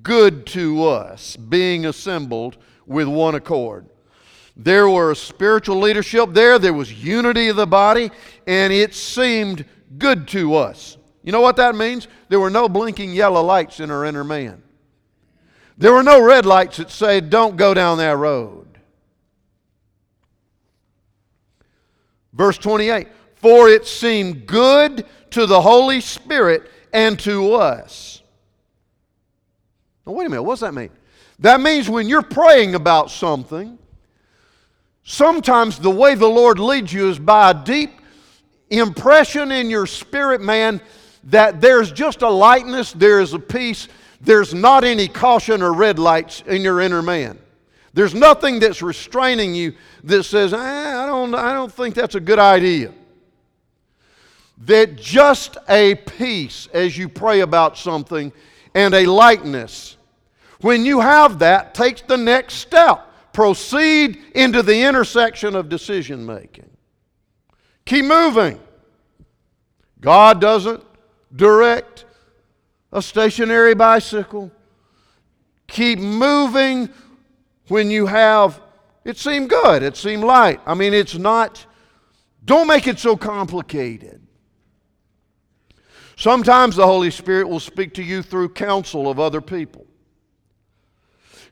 good 0.03 0.45
to 0.47 0.85
us 0.85 1.35
being 1.35 1.85
assembled 1.85 2.57
with 2.85 3.07
one 3.07 3.35
accord. 3.35 3.87
There 4.55 4.89
were 4.89 5.15
spiritual 5.15 5.79
leadership 5.79 6.33
there, 6.33 6.59
there 6.59 6.73
was 6.73 6.91
unity 6.91 7.47
of 7.47 7.55
the 7.55 7.67
body, 7.67 8.11
and 8.45 8.73
it 8.73 8.93
seemed 8.93 9.65
good 9.97 10.27
to 10.29 10.55
us. 10.55 10.97
You 11.23 11.31
know 11.31 11.41
what 11.41 11.55
that 11.57 11.75
means? 11.75 12.07
There 12.27 12.39
were 12.39 12.49
no 12.49 12.67
blinking 12.67 13.13
yellow 13.13 13.41
lights 13.41 13.79
in 13.79 13.91
our 13.91 14.05
inner 14.05 14.23
man. 14.23 14.63
There 15.77 15.93
were 15.93 16.03
no 16.03 16.21
red 16.21 16.45
lights 16.45 16.77
that 16.77 16.91
said, 16.91 17.29
don't 17.29 17.55
go 17.55 17.73
down 17.73 17.99
that 17.99 18.17
road. 18.17 18.67
Verse 22.33 22.57
28 22.57 23.07
For 23.35 23.69
it 23.69 23.85
seemed 23.85 24.45
good 24.45 25.05
to 25.31 25.45
the 25.45 25.61
Holy 25.61 26.01
Spirit 26.01 26.69
and 26.91 27.19
to 27.19 27.53
us. 27.53 28.18
Now, 30.05 30.13
wait 30.13 30.27
a 30.27 30.29
minute, 30.29 30.43
what 30.43 30.53
does 30.53 30.61
that 30.61 30.73
mean? 30.73 30.89
That 31.39 31.61
means 31.61 31.89
when 31.89 32.09
you're 32.09 32.21
praying 32.21 32.75
about 32.75 33.11
something, 33.11 33.77
sometimes 35.03 35.79
the 35.79 35.89
way 35.89 36.15
the 36.15 36.27
Lord 36.27 36.59
leads 36.59 36.91
you 36.91 37.09
is 37.09 37.19
by 37.19 37.51
a 37.51 37.53
deep 37.53 37.91
impression 38.69 39.51
in 39.51 39.69
your 39.69 39.87
spirit, 39.87 40.41
man, 40.41 40.81
that 41.25 41.61
there's 41.61 41.91
just 41.91 42.21
a 42.21 42.29
lightness, 42.29 42.91
there 42.93 43.19
is 43.19 43.33
a 43.33 43.39
peace, 43.39 43.87
there's 44.21 44.53
not 44.53 44.83
any 44.83 45.07
caution 45.07 45.61
or 45.61 45.73
red 45.73 45.99
lights 45.99 46.43
in 46.45 46.61
your 46.61 46.81
inner 46.81 47.01
man. 47.01 47.39
There's 47.93 48.13
nothing 48.13 48.59
that's 48.59 48.81
restraining 48.81 49.55
you 49.55 49.73
that 50.03 50.23
says, 50.23 50.53
eh, 50.53 50.57
I, 50.57 51.05
don't, 51.05 51.33
I 51.33 51.53
don't 51.53 51.71
think 51.71 51.95
that's 51.95 52.15
a 52.15 52.19
good 52.19 52.39
idea. 52.39 52.93
That 54.65 54.97
just 54.97 55.57
a 55.67 55.95
peace 55.95 56.67
as 56.73 56.97
you 56.97 57.09
pray 57.09 57.39
about 57.39 57.77
something 57.77 58.31
and 58.79 58.93
a 58.93 59.05
lightness, 59.05 59.97
when 60.61 60.85
you 60.85 61.01
have 61.01 61.39
that, 61.39 61.73
takes 61.73 62.01
the 62.01 62.15
next 62.15 62.53
step. 62.55 63.05
Proceed 63.33 64.19
into 64.33 64.63
the 64.63 64.83
intersection 64.83 65.53
of 65.53 65.67
decision 65.67 66.25
making. 66.25 66.69
Keep 67.83 68.05
moving. 68.05 68.57
God 69.99 70.39
doesn't 70.39 70.81
direct 71.35 72.05
a 72.93 73.01
stationary 73.01 73.75
bicycle. 73.75 74.49
Keep 75.67 75.99
moving 75.99 76.89
when 77.67 77.91
you 77.91 78.05
have, 78.05 78.61
it 79.03 79.17
seemed 79.17 79.49
good, 79.49 79.83
it 79.83 79.97
seemed 79.97 80.23
light. 80.23 80.61
I 80.65 80.73
mean, 80.73 80.93
it's 80.93 81.15
not, 81.15 81.65
don't 82.45 82.67
make 82.67 82.87
it 82.87 82.97
so 82.97 83.17
complicated. 83.17 84.18
Sometimes 86.19 86.75
the 86.75 86.85
Holy 86.85 87.11
Spirit 87.11 87.47
will 87.47 87.61
speak 87.61 87.93
to 87.93 88.03
you 88.03 88.21
through 88.21 88.49
counsel 88.49 89.09
of 89.09 89.21
other 89.21 89.39
people. 89.39 89.87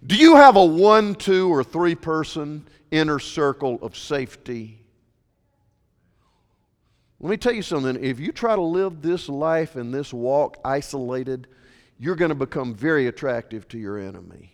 Do 0.06 0.18
you 0.18 0.36
have 0.36 0.58
a 0.58 0.66
one, 0.66 1.16
two, 1.16 1.48
or 1.48 1.64
three 1.64 1.96
person 1.96 2.68
inner 2.92 3.18
circle 3.18 3.80
of 3.82 3.96
safety? 3.96 4.82
Let 7.22 7.30
me 7.30 7.38
tell 7.38 7.54
you 7.54 7.62
something. 7.62 8.04
If 8.04 8.20
you 8.20 8.34
try 8.34 8.58
to 8.58 8.62
live 8.62 9.02
this 9.02 9.30
life 9.30 9.78
and 9.78 9.94
this 9.94 10.12
walk 10.12 10.58
isolated, 10.66 11.48
you're 11.98 12.18
going 12.18 12.28
to 12.28 12.36
become 12.36 12.76
very 12.76 13.08
attractive 13.08 13.70
to 13.70 13.78
your 13.78 13.98
enemy. 13.98 14.52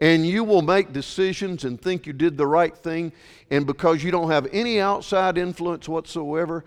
And 0.00 0.26
you 0.26 0.42
will 0.42 0.62
make 0.62 0.94
decisions 0.94 1.64
and 1.64 1.78
think 1.78 2.06
you 2.06 2.14
did 2.14 2.38
the 2.38 2.46
right 2.46 2.74
thing, 2.74 3.12
and 3.50 3.66
because 3.66 4.02
you 4.02 4.10
don't 4.10 4.30
have 4.30 4.48
any 4.52 4.80
outside 4.80 5.36
influence 5.36 5.86
whatsoever, 5.86 6.64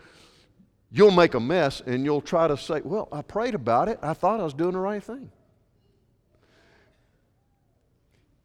you'll 0.94 1.12
make 1.12 1.34
a 1.34 1.40
mess 1.40 1.82
and 1.86 2.06
you'll 2.06 2.22
try 2.22 2.48
to 2.48 2.56
say, 2.56 2.80
Well, 2.82 3.10
I 3.12 3.22
prayed 3.22 3.56
about 3.56 3.90
it. 3.90 4.00
I 4.02 4.14
thought 4.14 4.40
I 4.40 4.44
was 4.44 4.54
doing 4.54 4.74
the 4.74 4.80
right 4.80 5.04
thing. 5.04 5.30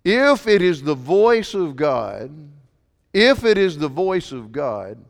If 0.04 0.48
it 0.48 0.62
is 0.62 0.82
the 0.82 0.94
voice 0.94 1.54
of 1.54 1.76
God, 1.76 2.30
if 3.12 3.44
it 3.44 3.58
is 3.58 3.76
the 3.76 3.88
voice 3.88 4.32
of 4.32 4.50
God, 4.50 5.04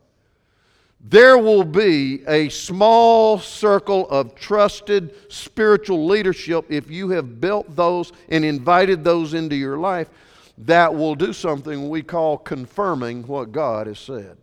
there 1.01 1.37
will 1.37 1.63
be 1.63 2.23
a 2.27 2.49
small 2.49 3.39
circle 3.39 4.09
of 4.09 4.35
trusted 4.35 5.15
spiritual 5.31 6.05
leadership 6.05 6.65
if 6.67 6.91
you 6.91 7.09
have 7.09 7.39
built 7.39 7.73
those 7.73 8.11
and 8.27 8.43
invited 8.43 9.05
those 9.05 9.33
into 9.33 9.55
your 9.55 9.77
life 9.77 10.09
that 10.57 10.93
will 10.93 11.15
do 11.15 11.31
something 11.31 11.87
we 11.87 12.01
call 12.01 12.37
confirming 12.37 13.25
what 13.25 13.53
God 13.53 13.87
has 13.87 13.97
said. 13.97 14.37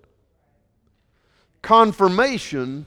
Confirmation 1.66 2.86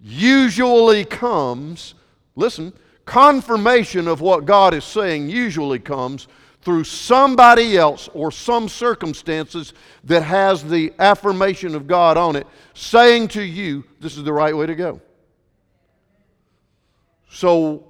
usually 0.00 1.04
comes, 1.04 1.94
listen, 2.36 2.72
confirmation 3.04 4.06
of 4.06 4.20
what 4.20 4.44
God 4.44 4.74
is 4.74 4.84
saying 4.84 5.28
usually 5.28 5.80
comes 5.80 6.28
through 6.62 6.84
somebody 6.84 7.76
else 7.76 8.08
or 8.14 8.30
some 8.30 8.68
circumstances 8.68 9.72
that 10.04 10.22
has 10.22 10.62
the 10.62 10.92
affirmation 11.00 11.74
of 11.74 11.88
God 11.88 12.16
on 12.16 12.36
it, 12.36 12.46
saying 12.74 13.26
to 13.26 13.42
you, 13.42 13.82
this 13.98 14.16
is 14.16 14.22
the 14.22 14.32
right 14.32 14.56
way 14.56 14.66
to 14.66 14.76
go. 14.76 15.00
So 17.28 17.82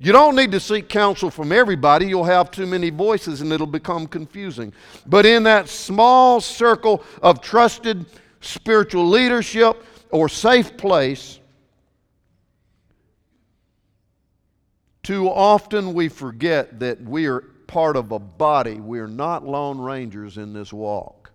you 0.00 0.10
don't 0.10 0.34
need 0.34 0.50
to 0.50 0.58
seek 0.58 0.88
counsel 0.88 1.30
from 1.30 1.52
everybody. 1.52 2.08
You'll 2.08 2.24
have 2.24 2.50
too 2.50 2.66
many 2.66 2.90
voices 2.90 3.40
and 3.40 3.52
it'll 3.52 3.68
become 3.68 4.08
confusing. 4.08 4.72
But 5.06 5.26
in 5.26 5.44
that 5.44 5.68
small 5.68 6.40
circle 6.40 7.04
of 7.22 7.40
trusted 7.40 8.04
spiritual 8.40 9.08
leadership 9.08 9.84
or 10.10 10.28
safe 10.28 10.76
place, 10.76 11.38
too 15.02 15.28
often 15.28 15.94
we 15.94 16.08
forget 16.08 16.80
that 16.80 17.00
we 17.02 17.26
are 17.26 17.40
part 17.66 17.96
of 17.96 18.12
a 18.12 18.18
body. 18.18 18.80
We're 18.80 19.06
not 19.06 19.46
lone 19.46 19.78
rangers 19.78 20.38
in 20.38 20.52
this 20.52 20.72
walk. 20.72 21.30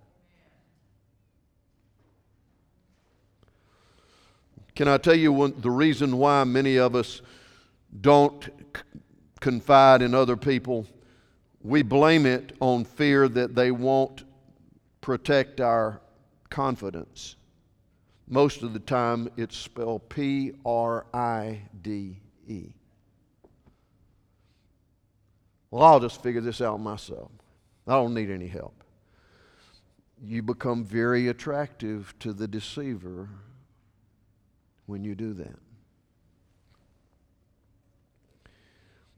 Can 4.76 4.88
I 4.88 4.98
tell 4.98 5.16
you 5.16 5.54
the 5.60 5.70
reason 5.70 6.18
why 6.18 6.44
many 6.44 6.78
of 6.78 6.96
us 6.96 7.22
don't 8.02 8.50
confide 9.40 10.02
in 10.02 10.16
other 10.16 10.36
people? 10.36 10.88
We 11.62 11.84
blame 11.84 12.26
it 12.26 12.56
on 12.60 12.84
fear 12.84 13.28
that 13.30 13.56
they 13.56 13.70
won't 13.72 14.24
protect 15.00 15.62
our 15.62 16.02
confidence. 16.54 17.36
Most 18.28 18.62
of 18.62 18.74
the 18.74 18.80
time, 18.80 19.28
it's 19.38 19.58
spelled 19.58 20.08
P 20.08 20.54
R 20.64 21.08
I 21.12 21.64
D 21.82 22.22
E. 22.48 22.68
Well, 25.72 25.84
I'll 25.84 26.00
just 26.00 26.22
figure 26.22 26.42
this 26.42 26.62
out 26.62 26.80
myself. 26.80 27.32
I 27.88 27.94
don't 27.94 28.14
need 28.14 28.30
any 28.30 28.48
help. 28.48 28.84
You 30.24 30.44
become 30.44 30.86
very 30.86 31.28
attractive 31.30 32.14
to 32.20 32.32
the 32.32 32.48
deceiver 32.48 33.28
when 34.86 35.04
you 35.04 35.16
do 35.16 35.34
that. 35.34 35.60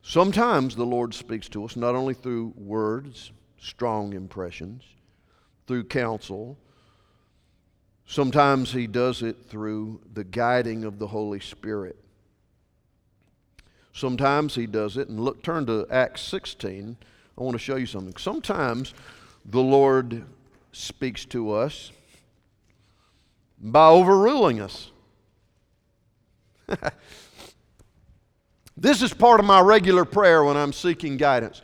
Sometimes 0.01 0.73
the 0.73 0.85
Lord 0.85 1.13
speaks 1.13 1.49
to 1.49 1.65
us 1.65 1.75
not 1.75 1.95
only 1.95 2.13
through 2.13 2.53
words, 2.55 3.33
strong 3.57 4.13
impressions, 4.13 4.83
through 5.67 5.83
counsel, 5.83 6.57
sometimes 8.05 8.71
He 8.71 8.87
does 8.87 9.21
it 9.21 9.45
through 9.47 10.01
the 10.13 10.23
guiding 10.23 10.83
of 10.83 10.99
the 10.99 11.07
Holy 11.07 11.39
Spirit. 11.39 11.97
Sometimes 13.95 14.53
he 14.55 14.67
does 14.67 14.97
it. 14.97 15.07
And 15.07 15.21
look, 15.21 15.41
turn 15.41 15.65
to 15.67 15.87
Acts 15.89 16.21
16. 16.23 16.97
I 17.37 17.41
want 17.41 17.55
to 17.55 17.59
show 17.59 17.77
you 17.77 17.85
something. 17.85 18.17
Sometimes 18.17 18.93
the 19.45 19.61
Lord 19.61 20.25
speaks 20.73 21.23
to 21.25 21.53
us 21.53 21.93
by 23.57 23.87
overruling 23.87 24.59
us. 24.59 24.91
this 28.75 29.01
is 29.01 29.13
part 29.13 29.39
of 29.39 29.45
my 29.45 29.61
regular 29.61 30.03
prayer 30.03 30.43
when 30.43 30.57
I'm 30.57 30.73
seeking 30.73 31.15
guidance. 31.15 31.61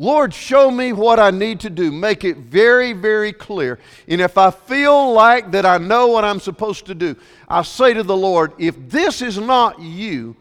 Lord, 0.00 0.32
show 0.32 0.70
me 0.70 0.92
what 0.92 1.18
I 1.18 1.32
need 1.32 1.58
to 1.60 1.70
do. 1.70 1.90
Make 1.90 2.22
it 2.22 2.36
very, 2.36 2.92
very 2.92 3.32
clear. 3.32 3.80
And 4.06 4.20
if 4.20 4.38
I 4.38 4.52
feel 4.52 5.12
like 5.12 5.50
that 5.50 5.66
I 5.66 5.78
know 5.78 6.06
what 6.06 6.24
I'm 6.24 6.38
supposed 6.38 6.86
to 6.86 6.94
do, 6.94 7.16
I 7.48 7.62
say 7.62 7.94
to 7.94 8.04
the 8.04 8.16
Lord, 8.16 8.52
if 8.58 8.76
this 8.88 9.22
is 9.22 9.38
not 9.38 9.80
you, 9.80 10.36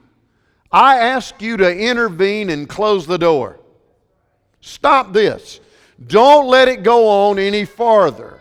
I 0.71 0.99
ask 0.99 1.41
you 1.41 1.57
to 1.57 1.75
intervene 1.75 2.51
and 2.51 2.69
close 2.69 3.07
the 3.07 3.17
door. 3.17 3.59
Stop 4.61 5.11
this. 5.11 5.59
Don't 6.05 6.47
let 6.47 6.67
it 6.67 6.83
go 6.83 7.07
on 7.07 7.39
any 7.39 7.65
farther. 7.65 8.39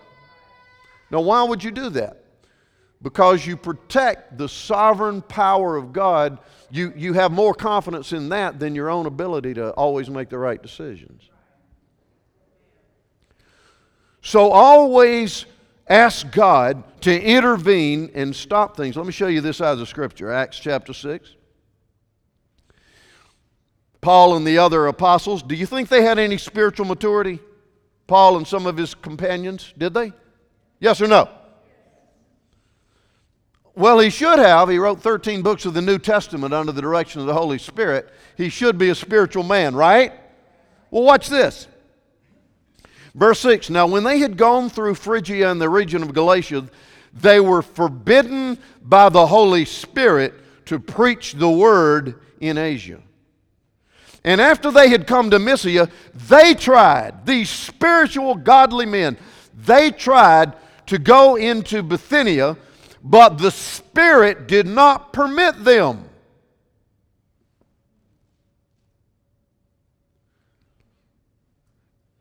Now, 1.10 1.22
why 1.22 1.42
would 1.44 1.64
you 1.64 1.70
do 1.70 1.88
that? 1.90 2.24
Because 3.00 3.46
you 3.46 3.56
protect 3.56 4.36
the 4.36 4.50
sovereign 4.50 5.22
power 5.22 5.76
of 5.76 5.94
God. 5.94 6.40
You, 6.70 6.92
you 6.96 7.12
have 7.12 7.32
more 7.32 7.54
confidence 7.54 8.12
in 8.12 8.28
that 8.30 8.58
than 8.58 8.74
your 8.74 8.90
own 8.90 9.06
ability 9.06 9.54
to 9.54 9.70
always 9.70 10.10
make 10.10 10.28
the 10.28 10.38
right 10.38 10.60
decisions. 10.60 11.30
So, 14.20 14.50
always 14.50 15.46
ask 15.88 16.30
God 16.32 16.82
to 17.02 17.22
intervene 17.22 18.10
and 18.14 18.34
stop 18.34 18.76
things. 18.76 18.96
Let 18.96 19.06
me 19.06 19.12
show 19.12 19.28
you 19.28 19.40
this 19.40 19.60
out 19.60 19.78
of 19.78 19.88
scripture 19.88 20.32
Acts 20.32 20.58
chapter 20.58 20.92
6. 20.92 21.36
Paul 24.00 24.36
and 24.36 24.46
the 24.46 24.58
other 24.58 24.86
apostles, 24.86 25.42
do 25.42 25.54
you 25.54 25.66
think 25.66 25.88
they 25.88 26.02
had 26.02 26.18
any 26.18 26.38
spiritual 26.38 26.86
maturity? 26.86 27.40
Paul 28.06 28.36
and 28.36 28.46
some 28.46 28.66
of 28.66 28.76
his 28.76 28.94
companions, 28.94 29.72
did 29.76 29.94
they? 29.94 30.12
Yes 30.78 31.00
or 31.00 31.08
no? 31.08 31.28
Well, 33.76 33.98
he 33.98 34.08
should 34.08 34.38
have. 34.38 34.70
He 34.70 34.78
wrote 34.78 35.02
13 35.02 35.42
books 35.42 35.66
of 35.66 35.74
the 35.74 35.82
New 35.82 35.98
Testament 35.98 36.54
under 36.54 36.72
the 36.72 36.80
direction 36.80 37.20
of 37.20 37.26
the 37.26 37.34
Holy 37.34 37.58
Spirit. 37.58 38.10
He 38.34 38.48
should 38.48 38.78
be 38.78 38.88
a 38.88 38.94
spiritual 38.94 39.42
man, 39.44 39.76
right? 39.76 40.14
Well, 40.90 41.02
watch 41.02 41.28
this. 41.28 41.68
Verse 43.14 43.38
6 43.40 43.68
Now, 43.68 43.86
when 43.86 44.02
they 44.02 44.18
had 44.18 44.38
gone 44.38 44.70
through 44.70 44.94
Phrygia 44.94 45.50
and 45.50 45.60
the 45.60 45.68
region 45.68 46.02
of 46.02 46.14
Galatia, 46.14 46.66
they 47.12 47.38
were 47.38 47.60
forbidden 47.60 48.58
by 48.82 49.10
the 49.10 49.26
Holy 49.26 49.66
Spirit 49.66 50.32
to 50.66 50.78
preach 50.78 51.34
the 51.34 51.50
word 51.50 52.18
in 52.40 52.56
Asia. 52.56 53.00
And 54.24 54.40
after 54.40 54.70
they 54.70 54.88
had 54.88 55.06
come 55.06 55.30
to 55.30 55.38
Mysia, 55.38 55.90
they 56.14 56.54
tried, 56.54 57.26
these 57.26 57.50
spiritual, 57.50 58.34
godly 58.36 58.86
men, 58.86 59.18
they 59.54 59.90
tried 59.90 60.54
to 60.86 60.98
go 60.98 61.36
into 61.36 61.82
Bithynia, 61.82 62.56
but 63.02 63.38
the 63.38 63.50
Spirit 63.50 64.48
did 64.48 64.66
not 64.66 65.12
permit 65.12 65.64
them. 65.64 66.08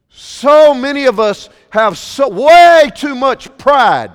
So 0.09 0.73
many 0.73 1.05
of 1.05 1.19
us 1.19 1.49
have 1.69 1.97
so, 1.97 2.29
way 2.29 2.89
too 2.95 3.15
much 3.15 3.55
pride. 3.57 4.11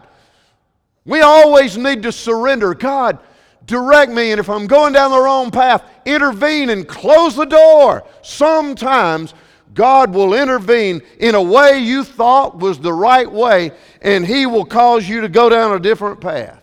We 1.04 1.20
always 1.20 1.76
need 1.76 2.02
to 2.04 2.12
surrender. 2.12 2.74
God, 2.74 3.18
direct 3.64 4.12
me, 4.12 4.30
and 4.30 4.38
if 4.38 4.48
I'm 4.48 4.66
going 4.66 4.92
down 4.92 5.10
the 5.10 5.20
wrong 5.20 5.50
path, 5.50 5.82
intervene 6.04 6.70
and 6.70 6.86
close 6.86 7.34
the 7.34 7.46
door. 7.46 8.04
Sometimes 8.22 9.34
God 9.74 10.12
will 10.12 10.34
intervene 10.34 11.02
in 11.18 11.34
a 11.34 11.42
way 11.42 11.78
you 11.78 12.04
thought 12.04 12.58
was 12.58 12.78
the 12.78 12.92
right 12.92 13.30
way, 13.30 13.72
and 14.02 14.26
He 14.26 14.46
will 14.46 14.64
cause 14.64 15.08
you 15.08 15.20
to 15.22 15.28
go 15.28 15.48
down 15.48 15.72
a 15.72 15.80
different 15.80 16.20
path 16.20 16.62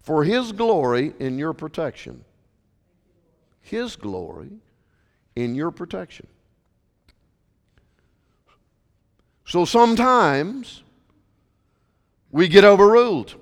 for 0.00 0.24
His 0.24 0.52
glory 0.52 1.14
in 1.18 1.38
your 1.38 1.52
protection. 1.52 2.24
His 3.60 3.96
glory 3.96 4.50
in 5.34 5.54
your 5.54 5.70
protection. 5.70 6.26
So 9.44 9.64
sometimes 9.64 10.82
we 12.30 12.48
get 12.48 12.64
overruled 12.64 13.34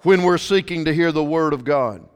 when 0.00 0.22
we're 0.22 0.38
seeking 0.38 0.84
to 0.84 0.94
hear 0.94 1.10
the 1.10 1.24
Word 1.24 1.52
of 1.52 1.64
God. 1.64 2.06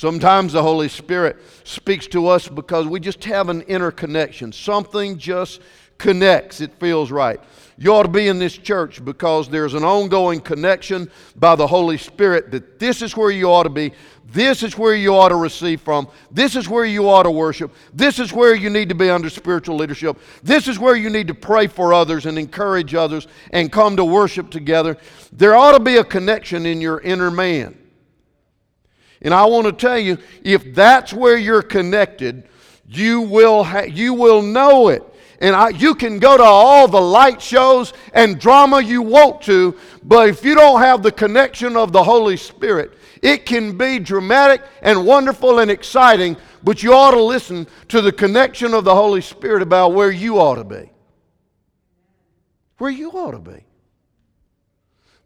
Sometimes 0.00 0.54
the 0.54 0.62
Holy 0.62 0.88
Spirit 0.88 1.36
speaks 1.62 2.06
to 2.06 2.26
us 2.26 2.48
because 2.48 2.86
we 2.86 3.00
just 3.00 3.22
have 3.24 3.50
an 3.50 3.60
inner 3.60 3.90
connection. 3.90 4.50
Something 4.50 5.18
just 5.18 5.60
connects, 5.98 6.62
it 6.62 6.72
feels 6.80 7.10
right. 7.10 7.38
You 7.76 7.92
ought 7.92 8.04
to 8.04 8.08
be 8.08 8.28
in 8.28 8.38
this 8.38 8.56
church 8.56 9.04
because 9.04 9.50
there's 9.50 9.74
an 9.74 9.84
ongoing 9.84 10.40
connection 10.40 11.10
by 11.36 11.54
the 11.54 11.66
Holy 11.66 11.98
Spirit 11.98 12.50
that 12.50 12.78
this 12.78 13.02
is 13.02 13.14
where 13.14 13.30
you 13.30 13.50
ought 13.50 13.64
to 13.64 13.68
be. 13.68 13.92
This 14.24 14.62
is 14.62 14.78
where 14.78 14.94
you 14.94 15.14
ought 15.14 15.28
to 15.28 15.36
receive 15.36 15.82
from. 15.82 16.08
This 16.30 16.56
is 16.56 16.66
where 16.66 16.86
you 16.86 17.06
ought 17.06 17.24
to 17.24 17.30
worship. 17.30 17.70
This 17.92 18.18
is 18.18 18.32
where 18.32 18.54
you 18.54 18.70
need 18.70 18.88
to 18.88 18.94
be 18.94 19.10
under 19.10 19.28
spiritual 19.28 19.76
leadership. 19.76 20.18
This 20.42 20.66
is 20.66 20.78
where 20.78 20.96
you 20.96 21.10
need 21.10 21.28
to 21.28 21.34
pray 21.34 21.66
for 21.66 21.92
others 21.92 22.24
and 22.24 22.38
encourage 22.38 22.94
others 22.94 23.28
and 23.50 23.70
come 23.70 23.96
to 23.96 24.04
worship 24.06 24.48
together. 24.48 24.96
There 25.30 25.54
ought 25.54 25.72
to 25.72 25.80
be 25.80 25.98
a 25.98 26.04
connection 26.04 26.64
in 26.64 26.80
your 26.80 27.00
inner 27.02 27.30
man. 27.30 27.76
And 29.22 29.34
I 29.34 29.44
want 29.44 29.66
to 29.66 29.72
tell 29.72 29.98
you 29.98 30.18
if 30.42 30.74
that's 30.74 31.12
where 31.12 31.36
you're 31.36 31.62
connected, 31.62 32.48
you 32.88 33.20
will, 33.22 33.64
ha- 33.64 33.82
you 33.82 34.14
will 34.14 34.42
know 34.42 34.88
it. 34.88 35.04
And 35.40 35.56
I, 35.56 35.70
you 35.70 35.94
can 35.94 36.18
go 36.18 36.36
to 36.36 36.42
all 36.42 36.86
the 36.86 37.00
light 37.00 37.40
shows 37.40 37.92
and 38.12 38.38
drama 38.38 38.82
you 38.82 39.00
want 39.00 39.40
to, 39.42 39.76
but 40.02 40.28
if 40.28 40.44
you 40.44 40.54
don't 40.54 40.80
have 40.80 41.02
the 41.02 41.12
connection 41.12 41.76
of 41.76 41.92
the 41.92 42.02
Holy 42.02 42.36
Spirit, 42.36 42.92
it 43.22 43.46
can 43.46 43.76
be 43.76 43.98
dramatic 43.98 44.62
and 44.82 45.06
wonderful 45.06 45.58
and 45.60 45.70
exciting, 45.70 46.36
but 46.62 46.82
you 46.82 46.92
ought 46.92 47.12
to 47.12 47.22
listen 47.22 47.66
to 47.88 48.02
the 48.02 48.12
connection 48.12 48.74
of 48.74 48.84
the 48.84 48.94
Holy 48.94 49.22
Spirit 49.22 49.62
about 49.62 49.94
where 49.94 50.10
you 50.10 50.38
ought 50.38 50.56
to 50.56 50.64
be. 50.64 50.90
Where 52.76 52.90
you 52.90 53.10
ought 53.10 53.32
to 53.32 53.38
be. 53.38 53.64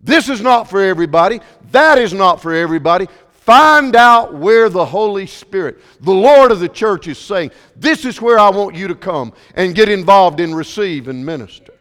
This 0.01 0.29
is 0.29 0.41
not 0.41 0.69
for 0.69 0.81
everybody. 0.83 1.41
That 1.71 1.99
is 1.99 2.13
not 2.13 2.43
for 2.43 2.53
everybody. 2.53 3.09
Find 3.45 3.95
out 3.95 4.33
where 4.33 4.71
the 4.71 4.87
Holy 4.87 5.27
Spirit, 5.27 5.79
the 6.01 6.15
Lord 6.15 6.51
of 6.51 6.61
the 6.61 6.69
church, 6.69 7.09
is 7.09 7.19
saying, 7.19 7.51
This 7.77 8.07
is 8.07 8.19
where 8.19 8.39
I 8.39 8.49
want 8.49 8.75
you 8.75 8.89
to 8.89 8.95
come 8.95 9.35
and 9.55 9.75
get 9.75 9.91
involved 9.91 10.41
and 10.41 10.57
receive 10.57 11.09
and 11.09 11.27
minister. 11.27 11.75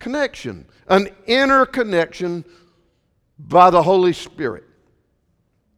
Connection, 0.00 0.66
an 0.88 1.10
inner 1.26 1.64
connection 1.64 2.44
by 3.38 3.70
the 3.70 3.84
Holy 3.84 4.12
Spirit. 4.12 4.64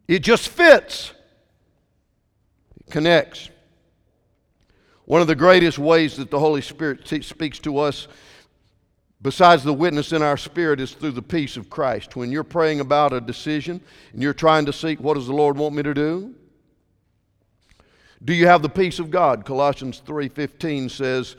It 0.07 0.23
just 0.23 0.49
fits, 0.49 1.13
it 2.79 2.91
connects. 2.91 3.51
One 5.05 5.21
of 5.21 5.27
the 5.27 5.35
greatest 5.35 5.77
ways 5.77 6.17
that 6.17 6.31
the 6.31 6.39
Holy 6.39 6.63
Spirit 6.63 7.07
speaks 7.23 7.59
to 7.59 7.77
us 7.77 8.07
Besides 9.25 9.63
the 9.63 9.73
witness 9.73 10.13
in 10.13 10.21
our 10.21 10.37
spirit 10.37 10.79
is 10.79 10.91
through 10.91 11.13
the 11.13 11.21
peace 11.23 11.57
of 11.57 11.67
Christ. 11.67 12.15
When 12.15 12.31
you're 12.31 12.43
praying 12.43 12.79
about 12.79 13.11
a 13.11 13.19
decision 13.19 13.81
and 14.13 14.21
you're 14.21 14.35
trying 14.35 14.67
to 14.67 14.71
seek 14.71 14.99
what 14.99 15.15
does 15.15 15.25
the 15.25 15.33
Lord 15.33 15.57
want 15.57 15.73
me 15.73 15.81
to 15.81 15.95
do? 15.95 16.35
Do 18.23 18.35
you 18.35 18.45
have 18.45 18.61
the 18.61 18.69
peace 18.69 18.99
of 18.99 19.09
God? 19.09 19.43
Colossians 19.43 19.99
3:15 20.05 20.91
says, 20.91 21.37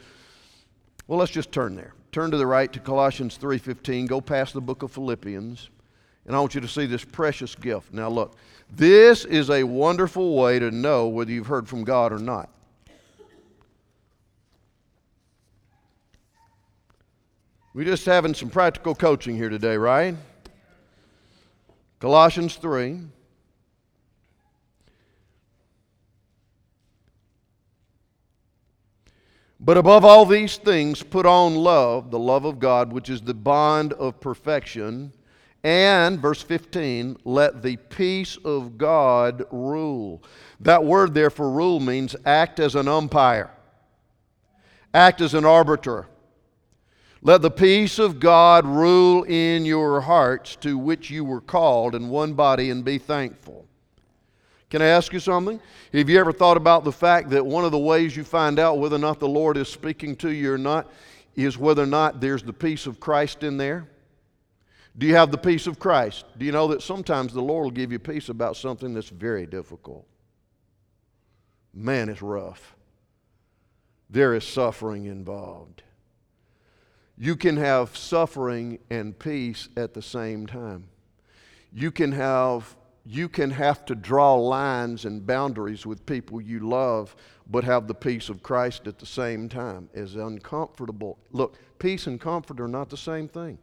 well, 1.06 1.20
let's 1.20 1.30
just 1.30 1.52
turn 1.52 1.76
there. 1.76 1.94
Turn 2.10 2.32
to 2.32 2.36
the 2.36 2.46
right 2.48 2.72
to 2.72 2.80
Colossians 2.80 3.38
3:15, 3.38 4.08
go 4.08 4.20
past 4.20 4.52
the 4.52 4.60
book 4.60 4.82
of 4.82 4.90
Philippians, 4.90 5.70
and 6.26 6.34
I 6.34 6.40
want 6.40 6.56
you 6.56 6.60
to 6.62 6.66
see 6.66 6.86
this 6.86 7.04
precious 7.04 7.54
gift. 7.54 7.92
Now 7.92 8.08
look, 8.08 8.36
this 8.68 9.24
is 9.24 9.48
a 9.48 9.62
wonderful 9.62 10.34
way 10.34 10.58
to 10.58 10.72
know 10.72 11.06
whether 11.06 11.30
you've 11.30 11.46
heard 11.46 11.68
from 11.68 11.84
God 11.84 12.12
or 12.12 12.18
not. 12.18 12.50
We're 17.76 17.84
just 17.84 18.06
having 18.06 18.32
some 18.32 18.48
practical 18.48 18.94
coaching 18.94 19.36
here 19.36 19.50
today, 19.50 19.76
right? 19.76 20.16
Colossians 22.00 22.56
3. 22.56 23.00
But 29.60 29.76
above 29.76 30.06
all 30.06 30.24
these 30.24 30.56
things, 30.56 31.02
put 31.02 31.26
on 31.26 31.54
love, 31.54 32.10
the 32.10 32.18
love 32.18 32.46
of 32.46 32.58
God, 32.58 32.94
which 32.94 33.10
is 33.10 33.20
the 33.20 33.34
bond 33.34 33.92
of 33.92 34.20
perfection. 34.20 35.12
And, 35.62 36.18
verse 36.18 36.40
15, 36.40 37.18
let 37.24 37.60
the 37.60 37.76
peace 37.76 38.38
of 38.42 38.78
God 38.78 39.44
rule. 39.50 40.22
That 40.60 40.82
word 40.82 41.12
there 41.12 41.28
for 41.28 41.50
rule 41.50 41.80
means 41.80 42.16
act 42.24 42.58
as 42.58 42.74
an 42.74 42.88
umpire, 42.88 43.50
act 44.94 45.20
as 45.20 45.34
an 45.34 45.44
arbiter 45.44 46.06
let 47.26 47.42
the 47.42 47.50
peace 47.50 47.98
of 47.98 48.20
God 48.20 48.64
rule 48.64 49.24
in 49.24 49.64
your 49.64 50.00
hearts 50.00 50.54
to 50.60 50.78
which 50.78 51.10
you 51.10 51.24
were 51.24 51.40
called 51.40 51.96
in 51.96 52.08
one 52.08 52.34
body 52.34 52.70
and 52.70 52.84
be 52.84 52.98
thankful. 52.98 53.66
Can 54.70 54.80
I 54.80 54.86
ask 54.86 55.12
you 55.12 55.18
something? 55.18 55.60
Have 55.92 56.08
you 56.08 56.20
ever 56.20 56.30
thought 56.30 56.56
about 56.56 56.84
the 56.84 56.92
fact 56.92 57.30
that 57.30 57.44
one 57.44 57.64
of 57.64 57.72
the 57.72 57.78
ways 57.78 58.16
you 58.16 58.22
find 58.22 58.60
out 58.60 58.78
whether 58.78 58.94
or 58.94 59.00
not 59.00 59.18
the 59.18 59.26
Lord 59.26 59.56
is 59.56 59.68
speaking 59.68 60.14
to 60.18 60.30
you 60.30 60.52
or 60.52 60.58
not 60.58 60.88
is 61.34 61.58
whether 61.58 61.82
or 61.82 61.86
not 61.86 62.20
there's 62.20 62.44
the 62.44 62.52
peace 62.52 62.86
of 62.86 63.00
Christ 63.00 63.42
in 63.42 63.56
there? 63.56 63.88
Do 64.96 65.04
you 65.04 65.16
have 65.16 65.32
the 65.32 65.36
peace 65.36 65.66
of 65.66 65.80
Christ? 65.80 66.26
Do 66.38 66.46
you 66.46 66.52
know 66.52 66.68
that 66.68 66.80
sometimes 66.80 67.32
the 67.32 67.42
Lord 67.42 67.64
will 67.64 67.72
give 67.72 67.90
you 67.90 67.98
peace 67.98 68.28
about 68.28 68.56
something 68.56 68.94
that's 68.94 69.08
very 69.08 69.46
difficult? 69.46 70.06
man, 71.74 72.08
it's 72.08 72.22
rough. 72.22 72.76
There 74.08 74.32
is 74.32 74.44
suffering 74.44 75.06
involved. 75.06 75.82
You 77.18 77.36
can 77.36 77.56
have 77.56 77.96
suffering 77.96 78.78
and 78.90 79.18
peace 79.18 79.68
at 79.76 79.94
the 79.94 80.02
same 80.02 80.46
time. 80.46 80.88
You 81.72 81.90
can 81.90 82.12
have 82.12 82.76
you 83.08 83.28
can 83.28 83.52
have 83.52 83.84
to 83.84 83.94
draw 83.94 84.34
lines 84.34 85.04
and 85.04 85.24
boundaries 85.24 85.86
with 85.86 86.04
people 86.06 86.40
you 86.40 86.68
love, 86.68 87.14
but 87.48 87.62
have 87.62 87.86
the 87.86 87.94
peace 87.94 88.28
of 88.28 88.42
Christ 88.42 88.88
at 88.88 88.98
the 88.98 89.06
same 89.06 89.48
time. 89.48 89.88
As 89.94 90.16
uncomfortable. 90.16 91.16
Look, 91.30 91.56
peace 91.78 92.08
and 92.08 92.20
comfort 92.20 92.60
are 92.60 92.66
not 92.66 92.90
the 92.90 92.96
same 92.96 93.28
thing. 93.28 93.58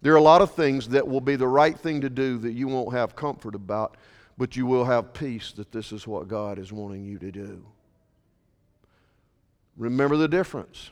There 0.00 0.14
are 0.14 0.16
a 0.16 0.22
lot 0.22 0.40
of 0.40 0.52
things 0.52 0.88
that 0.88 1.06
will 1.06 1.20
be 1.20 1.36
the 1.36 1.48
right 1.48 1.78
thing 1.78 2.00
to 2.00 2.08
do 2.08 2.38
that 2.38 2.52
you 2.52 2.68
won't 2.68 2.94
have 2.94 3.14
comfort 3.14 3.54
about, 3.54 3.96
but 4.38 4.56
you 4.56 4.64
will 4.64 4.84
have 4.84 5.12
peace 5.12 5.52
that 5.52 5.70
this 5.70 5.92
is 5.92 6.06
what 6.06 6.28
God 6.28 6.58
is 6.58 6.72
wanting 6.72 7.04
you 7.04 7.18
to 7.18 7.30
do. 7.30 7.66
Remember 9.76 10.16
the 10.16 10.28
difference. 10.28 10.90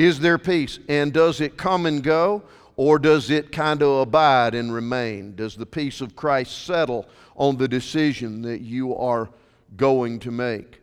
Is 0.00 0.18
there 0.18 0.38
peace? 0.38 0.78
And 0.88 1.12
does 1.12 1.42
it 1.42 1.58
come 1.58 1.84
and 1.84 2.02
go? 2.02 2.42
Or 2.76 2.98
does 2.98 3.28
it 3.28 3.52
kind 3.52 3.82
of 3.82 4.00
abide 4.00 4.54
and 4.54 4.72
remain? 4.72 5.34
Does 5.34 5.56
the 5.56 5.66
peace 5.66 6.00
of 6.00 6.16
Christ 6.16 6.64
settle 6.64 7.06
on 7.36 7.58
the 7.58 7.68
decision 7.68 8.40
that 8.40 8.62
you 8.62 8.96
are 8.96 9.28
going 9.76 10.18
to 10.20 10.30
make? 10.30 10.80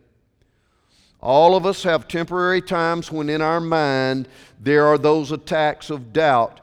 All 1.20 1.56
of 1.56 1.66
us 1.66 1.82
have 1.82 2.06
temporary 2.06 2.62
times 2.62 3.10
when 3.10 3.28
in 3.28 3.42
our 3.42 3.58
mind 3.58 4.28
there 4.60 4.86
are 4.86 4.98
those 4.98 5.32
attacks 5.32 5.90
of 5.90 6.12
doubt. 6.12 6.60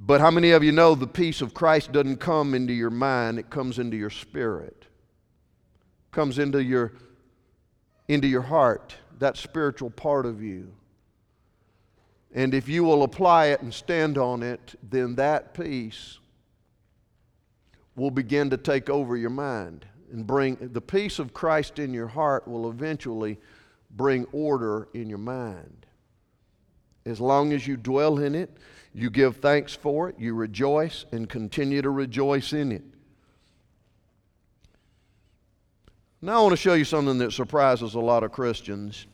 But 0.00 0.20
how 0.20 0.32
many 0.32 0.50
of 0.50 0.64
you 0.64 0.72
know 0.72 0.96
the 0.96 1.06
peace 1.06 1.40
of 1.40 1.54
Christ 1.54 1.92
doesn't 1.92 2.16
come 2.16 2.54
into 2.56 2.72
your 2.72 2.90
mind, 2.90 3.38
it 3.38 3.50
comes 3.50 3.78
into 3.78 3.96
your 3.96 4.10
spirit. 4.10 4.78
It 4.80 6.10
comes 6.10 6.40
into 6.40 6.60
your 6.60 6.94
into 8.08 8.26
your 8.26 8.42
heart, 8.42 8.96
that 9.20 9.36
spiritual 9.36 9.90
part 9.90 10.26
of 10.26 10.42
you. 10.42 10.72
And 12.38 12.54
if 12.54 12.68
you 12.68 12.84
will 12.84 13.02
apply 13.02 13.46
it 13.46 13.62
and 13.62 13.74
stand 13.74 14.16
on 14.16 14.44
it, 14.44 14.76
then 14.80 15.16
that 15.16 15.54
peace 15.54 16.20
will 17.96 18.12
begin 18.12 18.48
to 18.50 18.56
take 18.56 18.88
over 18.88 19.16
your 19.16 19.28
mind 19.28 19.84
and 20.12 20.24
bring 20.24 20.56
the 20.60 20.80
peace 20.80 21.18
of 21.18 21.34
Christ 21.34 21.80
in 21.80 21.92
your 21.92 22.06
heart 22.06 22.46
will 22.46 22.70
eventually 22.70 23.40
bring 23.90 24.24
order 24.30 24.86
in 24.94 25.08
your 25.08 25.18
mind. 25.18 25.84
As 27.04 27.20
long 27.20 27.52
as 27.52 27.66
you 27.66 27.76
dwell 27.76 28.20
in 28.20 28.36
it, 28.36 28.56
you 28.94 29.10
give 29.10 29.38
thanks 29.38 29.74
for 29.74 30.08
it, 30.08 30.14
you 30.16 30.32
rejoice 30.32 31.06
and 31.10 31.28
continue 31.28 31.82
to 31.82 31.90
rejoice 31.90 32.52
in 32.52 32.70
it. 32.70 32.84
Now, 36.22 36.38
I 36.38 36.42
want 36.42 36.52
to 36.52 36.56
show 36.56 36.74
you 36.74 36.84
something 36.84 37.18
that 37.18 37.32
surprises 37.32 37.94
a 37.94 38.00
lot 38.00 38.22
of 38.22 38.30
Christians. 38.30 39.08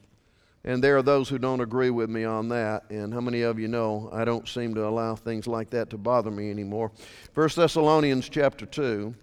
And 0.66 0.82
there 0.82 0.96
are 0.96 1.02
those 1.02 1.28
who 1.28 1.38
don't 1.38 1.60
agree 1.60 1.90
with 1.90 2.08
me 2.08 2.24
on 2.24 2.48
that. 2.48 2.84
And 2.88 3.12
how 3.12 3.20
many 3.20 3.42
of 3.42 3.58
you 3.58 3.68
know 3.68 4.08
I 4.12 4.24
don't 4.24 4.48
seem 4.48 4.74
to 4.76 4.86
allow 4.86 5.14
things 5.14 5.46
like 5.46 5.70
that 5.70 5.90
to 5.90 5.98
bother 5.98 6.30
me 6.30 6.50
anymore? 6.50 6.90
1 7.34 7.48
Thessalonians 7.54 8.28
chapter 8.30 8.64
2. 8.64 9.14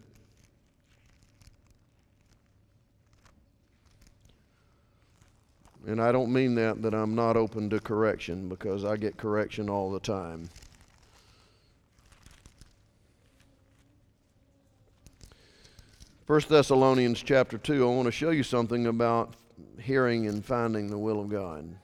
And 5.88 6.00
I 6.00 6.12
don't 6.12 6.32
mean 6.32 6.54
that 6.56 6.84
that 6.84 6.94
I'm 6.94 7.16
not 7.16 7.36
open 7.36 7.72
to 7.72 7.80
correction 7.80 8.48
because 8.48 8.86
I 8.86 8.98
get 8.98 9.18
correction 9.18 9.68
all 9.68 9.92
the 9.92 10.00
time. 10.00 10.48
First 16.28 16.50
Thessalonians 16.50 17.24
chapter 17.24 17.58
2, 17.58 17.84
I 17.84 17.94
want 17.96 18.06
to 18.06 18.12
show 18.12 18.30
you 18.30 18.44
something 18.44 18.86
about 18.86 19.34
hearing 19.80 20.28
and 20.28 20.46
finding 20.46 20.90
the 20.90 20.98
will 20.98 21.20
of 21.20 21.30
God. 21.30 21.76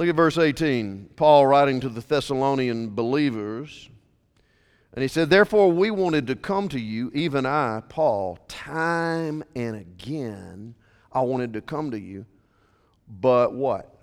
Look 0.00 0.08
at 0.08 0.14
verse 0.14 0.38
18. 0.38 1.10
Paul 1.16 1.46
writing 1.46 1.80
to 1.80 1.90
the 1.90 2.00
Thessalonian 2.00 2.94
believers. 2.94 3.90
And 4.94 5.02
he 5.02 5.08
said, 5.08 5.28
Therefore, 5.28 5.70
we 5.70 5.90
wanted 5.90 6.26
to 6.28 6.36
come 6.36 6.70
to 6.70 6.80
you, 6.80 7.10
even 7.12 7.44
I, 7.44 7.82
Paul, 7.86 8.38
time 8.48 9.44
and 9.54 9.76
again. 9.76 10.74
I 11.12 11.20
wanted 11.20 11.52
to 11.52 11.60
come 11.60 11.90
to 11.90 12.00
you. 12.00 12.24
But 13.08 13.52
what? 13.52 13.99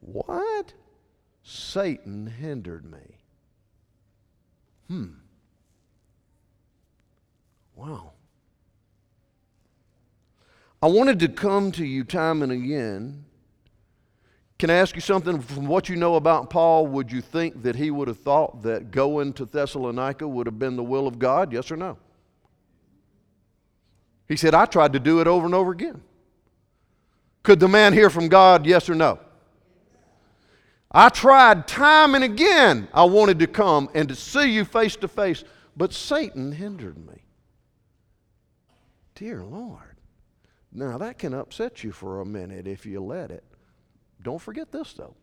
What? 0.00 0.72
Satan 1.42 2.26
hindered 2.26 2.90
me. 2.90 3.18
Hmm. 4.88 5.06
Wow. 7.74 8.12
I 10.82 10.86
wanted 10.86 11.20
to 11.20 11.28
come 11.28 11.72
to 11.72 11.84
you 11.84 12.04
time 12.04 12.42
and 12.42 12.50
again. 12.50 13.24
Can 14.58 14.70
I 14.70 14.74
ask 14.74 14.94
you 14.94 15.00
something? 15.00 15.40
From 15.40 15.66
what 15.66 15.88
you 15.88 15.96
know 15.96 16.16
about 16.16 16.50
Paul, 16.50 16.86
would 16.88 17.10
you 17.10 17.20
think 17.20 17.62
that 17.62 17.76
he 17.76 17.90
would 17.90 18.08
have 18.08 18.18
thought 18.18 18.62
that 18.62 18.90
going 18.90 19.32
to 19.34 19.44
Thessalonica 19.44 20.26
would 20.26 20.46
have 20.46 20.58
been 20.58 20.76
the 20.76 20.82
will 20.82 21.06
of 21.06 21.18
God? 21.18 21.52
Yes 21.52 21.70
or 21.70 21.76
no? 21.76 21.96
He 24.28 24.36
said, 24.36 24.54
I 24.54 24.66
tried 24.66 24.92
to 24.92 25.00
do 25.00 25.20
it 25.20 25.26
over 25.26 25.46
and 25.46 25.54
over 25.54 25.72
again. 25.72 26.02
Could 27.42 27.58
the 27.58 27.68
man 27.68 27.92
hear 27.92 28.10
from 28.10 28.28
God? 28.28 28.66
Yes 28.66 28.88
or 28.88 28.94
no? 28.94 29.18
I 30.92 31.08
tried 31.08 31.68
time 31.68 32.14
and 32.14 32.24
again. 32.24 32.88
I 32.92 33.04
wanted 33.04 33.38
to 33.40 33.46
come 33.46 33.88
and 33.94 34.08
to 34.08 34.14
see 34.14 34.50
you 34.52 34.64
face 34.64 34.96
to 34.96 35.08
face, 35.08 35.44
but 35.76 35.92
Satan 35.92 36.52
hindered 36.52 36.98
me. 36.98 37.22
Dear 39.14 39.44
Lord. 39.44 39.96
Now, 40.72 40.98
that 40.98 41.18
can 41.18 41.34
upset 41.34 41.82
you 41.82 41.92
for 41.92 42.20
a 42.20 42.26
minute 42.26 42.66
if 42.66 42.86
you 42.86 43.00
let 43.00 43.30
it. 43.30 43.44
Don't 44.22 44.40
forget 44.40 44.70
this, 44.70 44.92
though. 44.92 45.14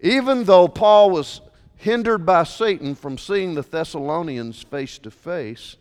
Even 0.00 0.44
though 0.44 0.68
Paul 0.68 1.10
was 1.10 1.40
hindered 1.76 2.26
by 2.26 2.44
Satan 2.44 2.94
from 2.94 3.18
seeing 3.18 3.54
the 3.54 3.62
Thessalonians 3.62 4.62
face 4.62 4.98
to 4.98 5.10
face, 5.10 5.76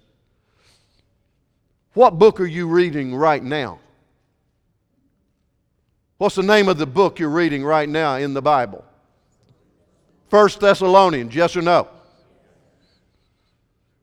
what 1.93 2.19
book 2.19 2.39
are 2.39 2.45
you 2.45 2.67
reading 2.67 3.15
right 3.15 3.43
now? 3.43 3.79
What's 6.17 6.35
the 6.35 6.43
name 6.43 6.69
of 6.69 6.77
the 6.77 6.85
book 6.85 7.19
you're 7.19 7.29
reading 7.29 7.63
right 7.63 7.89
now 7.89 8.15
in 8.15 8.33
the 8.33 8.41
Bible? 8.41 8.85
First 10.29 10.59
Thessalonians, 10.61 11.35
yes 11.35 11.55
or 11.57 11.61
no? 11.61 11.89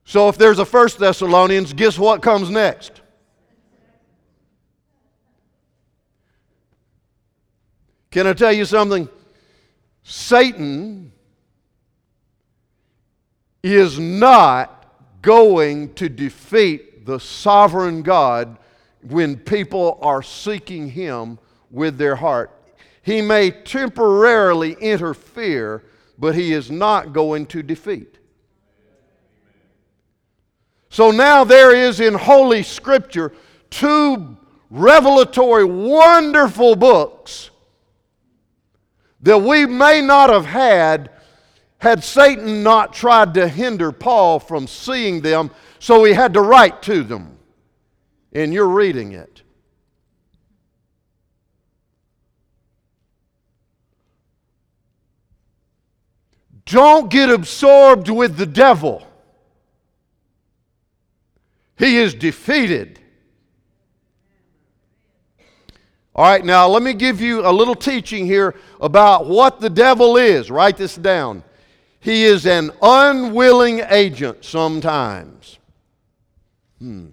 So 0.05 0.29
if 0.29 0.37
there's 0.37 0.59
a 0.59 0.65
First 0.67 0.99
Thessalonians, 0.99 1.73
guess 1.73 1.99
what 1.99 2.23
comes 2.23 2.51
next? 2.51 3.01
Can 8.11 8.27
I 8.27 8.35
tell 8.35 8.53
you 8.53 8.67
something? 8.67 9.09
Satan 10.03 11.13
is 13.63 13.99
not 13.99 14.85
going 15.23 15.95
to 15.95 16.11
defeat 16.11 17.07
the 17.07 17.19
sovereign 17.19 18.03
God 18.03 18.59
when 19.01 19.39
people 19.39 19.99
are 20.03 20.23
seeking 20.23 20.91
him 20.91 21.39
with 21.73 21.99
their 21.99 22.15
heart. 22.15 22.51
He 23.03 23.21
may 23.21 23.51
temporarily 23.51 24.75
interfere, 24.75 25.83
but 26.19 26.37
he 26.37 26.53
is 26.53 26.71
not 26.71 27.13
going 27.13 27.47
to 27.47 27.63
defeat. 27.63 28.19
So 30.91 31.11
now 31.11 31.43
there 31.43 31.75
is 31.75 31.99
in 31.99 32.15
Holy 32.15 32.63
Scripture 32.63 33.33
two 33.71 34.37
revelatory, 34.71 35.65
wonderful 35.65 36.77
books 36.77 37.51
that 39.23 39.39
we 39.39 39.67
may 39.67 40.01
not 40.01 40.31
have 40.31 40.47
had 40.47 41.11
had 41.79 42.05
Satan 42.05 42.63
not 42.63 42.93
tried 42.93 43.35
to 43.35 43.49
hinder 43.49 43.91
Paul 43.91 44.39
from 44.39 44.69
seeing 44.69 45.21
them, 45.21 45.51
so 45.81 46.05
he 46.05 46.13
had 46.13 46.35
to 46.35 46.41
write 46.41 46.81
to 46.83 47.03
them. 47.03 47.39
And 48.33 48.55
you're 48.55 48.69
reading 48.69 49.13
it. 49.13 49.42
Don't 56.67 57.11
get 57.11 57.31
absorbed 57.31 58.09
with 58.09 58.37
the 58.37 58.47
devil. 58.47 59.07
He 61.77 61.97
is 61.97 62.15
defeated. 62.15 63.01
All 66.15 66.27
right, 66.27 66.45
now 66.45 66.69
let 66.69 66.83
me 66.83 66.93
give 66.93 67.21
you 67.21 67.47
a 67.47 67.51
little 67.51 67.75
teaching 67.75 68.27
here 68.27 68.55
about 68.81 69.27
what 69.27 69.61
the 69.61 69.71
devil 69.71 70.17
is. 70.17 70.51
Write 70.51 70.77
this 70.77 70.97
down. 70.97 71.43
He 72.01 72.25
is 72.25 72.47
an 72.47 72.71
unwilling 72.83 73.81
agent 73.89 74.45
sometimes. 74.45 75.59
Hmm. 76.79 77.07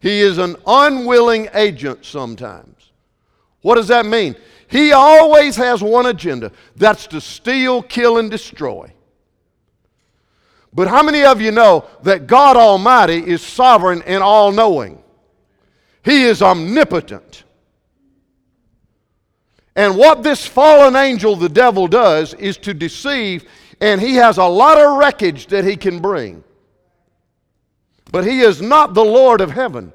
He 0.00 0.20
is 0.20 0.38
an 0.38 0.56
unwilling 0.66 1.48
agent 1.54 2.04
sometimes. 2.04 2.90
What 3.60 3.76
does 3.76 3.88
that 3.88 4.06
mean? 4.06 4.34
He 4.72 4.90
always 4.90 5.54
has 5.56 5.82
one 5.82 6.06
agenda 6.06 6.50
that's 6.76 7.06
to 7.08 7.20
steal, 7.20 7.82
kill, 7.82 8.16
and 8.16 8.30
destroy. 8.30 8.90
But 10.72 10.88
how 10.88 11.02
many 11.02 11.24
of 11.24 11.42
you 11.42 11.50
know 11.50 11.84
that 12.04 12.26
God 12.26 12.56
Almighty 12.56 13.18
is 13.18 13.42
sovereign 13.42 14.00
and 14.06 14.22
all 14.22 14.50
knowing? 14.50 15.02
He 16.02 16.24
is 16.24 16.40
omnipotent. 16.40 17.44
And 19.76 19.98
what 19.98 20.22
this 20.22 20.46
fallen 20.46 20.96
angel, 20.96 21.36
the 21.36 21.50
devil, 21.50 21.86
does 21.86 22.32
is 22.32 22.56
to 22.58 22.72
deceive, 22.72 23.44
and 23.78 24.00
he 24.00 24.14
has 24.14 24.38
a 24.38 24.44
lot 24.44 24.78
of 24.78 24.96
wreckage 24.96 25.48
that 25.48 25.66
he 25.66 25.76
can 25.76 25.98
bring. 25.98 26.42
But 28.10 28.26
he 28.26 28.40
is 28.40 28.62
not 28.62 28.94
the 28.94 29.04
Lord 29.04 29.42
of 29.42 29.50
heaven. 29.50 29.92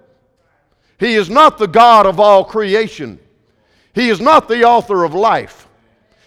He 0.99 1.15
is 1.15 1.31
not 1.31 1.57
the 1.57 1.67
God 1.67 2.05
of 2.05 2.19
all 2.19 2.45
creation. 2.45 3.19
He 3.97 4.09
is 4.09 4.21
not 4.21 4.47
the 4.47 4.63
author 4.63 5.03
of 5.03 5.15
life. 5.15 5.67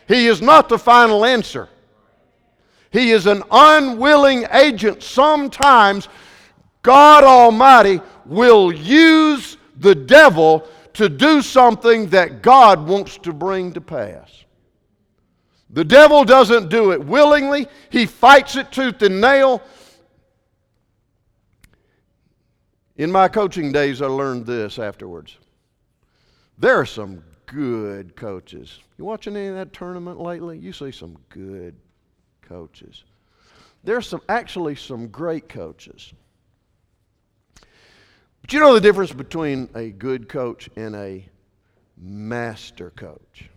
He 0.09 0.27
is 0.27 0.43
not 0.43 0.69
the 0.69 0.77
final 0.77 1.25
answer. 1.25 1.69
He 2.91 3.13
is 3.13 3.27
an 3.27 3.45
unwilling 3.49 4.45
agent. 4.51 5.05
Sometimes 5.05 6.09
God 6.83 7.23
Almighty 7.23 8.01
will 8.27 8.73
use 8.73 9.57
the 9.77 9.95
devil 9.95 10.67
to 10.95 11.09
do 11.09 11.41
something 11.43 12.09
that 12.09 12.43
God 12.43 12.89
wants 12.89 13.17
to 13.19 13.33
bring 13.33 13.73
to 13.75 13.81
pass. 13.81 14.45
The 15.71 15.85
devil 15.85 16.25
doesn't 16.25 16.71
do 16.71 16.91
it 16.91 17.05
willingly, 17.05 17.69
he 17.89 18.05
fights 18.05 18.57
it 18.57 18.73
tooth 18.73 19.01
and 19.03 19.21
nail. 19.21 19.63
In 22.97 23.13
my 23.13 23.29
coaching 23.29 23.71
days, 23.71 24.03
I 24.03 24.07
learned 24.07 24.45
this 24.45 24.81
afterwards. 24.81 25.39
There 26.59 26.77
are 26.77 26.85
some 26.85 27.23
good 27.51 28.15
coaches. 28.15 28.79
You 28.97 29.05
watching 29.05 29.37
any 29.37 29.49
of 29.49 29.57
that 29.57 29.73
tournament 29.73 30.21
lately? 30.21 30.57
You 30.57 30.73
see 30.73 30.93
some 30.93 31.17
good 31.31 31.75
coaches. 32.43 33.03
There's 33.83 34.07
some 34.07 34.23
actually 34.29 34.77
some 34.77 35.09
great 35.09 35.49
coaches. 35.49 36.13
But 38.41 38.53
you 38.53 38.61
know 38.61 38.73
the 38.73 38.81
difference 38.81 39.13
between 39.13 39.69
a 39.75 39.91
good 39.91 40.29
coach 40.29 40.71
and 40.77 40.95
a 40.95 41.29
master 41.97 42.91
coach? 42.91 43.51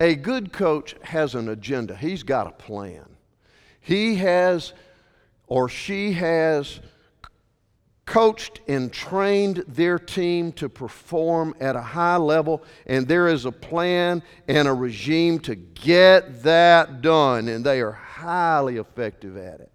A 0.00 0.14
good 0.14 0.52
coach 0.52 0.96
has 1.02 1.34
an 1.34 1.48
agenda, 1.48 1.96
he's 1.96 2.22
got 2.22 2.46
a 2.46 2.52
plan. 2.52 3.06
He 3.80 4.16
has 4.16 4.74
or 5.46 5.68
she 5.68 6.12
has 6.12 6.80
coached 8.12 8.60
and 8.68 8.92
trained 8.92 9.64
their 9.66 9.98
team 9.98 10.52
to 10.52 10.68
perform 10.68 11.54
at 11.60 11.76
a 11.76 11.80
high 11.80 12.18
level, 12.18 12.62
and 12.86 13.08
there 13.08 13.26
is 13.26 13.46
a 13.46 13.50
plan 13.50 14.22
and 14.48 14.68
a 14.68 14.72
regime 14.72 15.38
to 15.38 15.54
get 15.54 16.42
that 16.42 17.00
done, 17.00 17.48
and 17.48 17.64
they 17.64 17.80
are 17.80 17.92
highly 17.92 18.76
effective 18.76 19.38
at 19.38 19.60
it. 19.60 19.72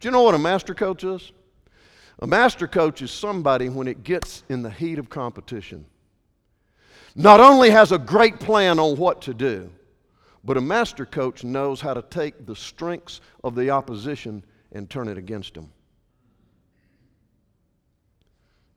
Do 0.00 0.08
you 0.08 0.10
know 0.10 0.22
what 0.22 0.34
a 0.34 0.38
master 0.38 0.74
coach 0.74 1.04
is? 1.04 1.30
A 2.18 2.26
master 2.26 2.66
coach 2.66 3.02
is 3.02 3.12
somebody 3.12 3.68
when 3.68 3.86
it 3.86 4.02
gets 4.02 4.42
in 4.48 4.62
the 4.62 4.70
heat 4.70 4.98
of 4.98 5.08
competition. 5.08 5.86
Not 7.14 7.38
only 7.38 7.70
has 7.70 7.92
a 7.92 7.98
great 7.98 8.40
plan 8.40 8.80
on 8.80 8.96
what 8.96 9.22
to 9.22 9.32
do, 9.32 9.70
but 10.42 10.56
a 10.56 10.60
master 10.60 11.06
coach 11.06 11.44
knows 11.44 11.80
how 11.80 11.94
to 11.94 12.02
take 12.02 12.46
the 12.46 12.56
strengths 12.56 13.20
of 13.44 13.54
the 13.54 13.70
opposition 13.70 14.44
and 14.72 14.90
turn 14.90 15.06
it 15.06 15.18
against 15.18 15.54
them. 15.54 15.70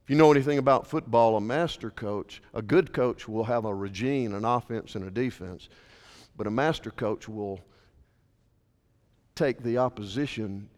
If 0.06 0.12
you 0.12 0.18
know 0.18 0.32
anything 0.32 0.60
about 0.60 0.86
football, 0.86 1.36
a 1.36 1.41
master 1.41 1.89
coach, 1.89 2.39
a 2.54 2.62
good 2.62 2.94
coach 2.94 3.28
will 3.28 3.46
have 3.46 3.65
a 3.65 3.74
regime, 3.74 4.36
an 4.36 4.46
offense, 4.46 4.94
and 4.94 5.04
a 5.04 5.10
defense. 5.10 5.68
But 6.38 6.46
a 6.46 6.52
master 6.52 6.91
coach 6.91 7.28
will 7.28 7.60
take 9.34 9.63
the 9.63 9.80
opposition 9.80 10.70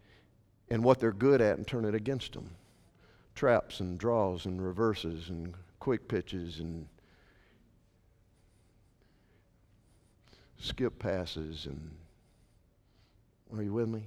and 0.70 0.82
what 0.82 1.02
they're 1.02 1.12
good 1.12 1.42
at 1.42 1.58
and 1.58 1.68
turn 1.68 1.84
it 1.84 1.94
against 1.94 2.32
them. 2.32 2.50
Traps 3.36 3.82
and 3.82 3.98
draws 3.98 4.46
and 4.46 4.66
reverses 4.66 5.28
and 5.28 5.54
quick 5.82 6.08
pitches 6.08 6.60
and 6.60 6.88
skip 10.58 11.00
passes 11.00 11.66
and 11.66 11.92
are 13.54 13.62
you 13.62 13.74
with 13.74 13.90
me? 13.90 14.04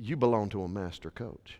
You 0.00 0.16
belong 0.16 0.50
to 0.50 0.62
a 0.62 0.68
master 0.68 1.10
coach. 1.10 1.58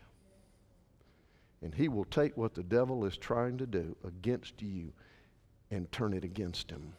And 1.61 1.73
he 1.73 1.89
will 1.89 2.05
take 2.05 2.37
what 2.37 2.53
the 2.53 2.63
devil 2.63 3.05
is 3.05 3.17
trying 3.17 3.57
to 3.57 3.65
do 3.65 3.95
against 4.05 4.61
you 4.61 4.93
and 5.71 5.91
turn 5.91 6.13
it 6.13 6.23
against 6.23 6.71
him 6.71 6.93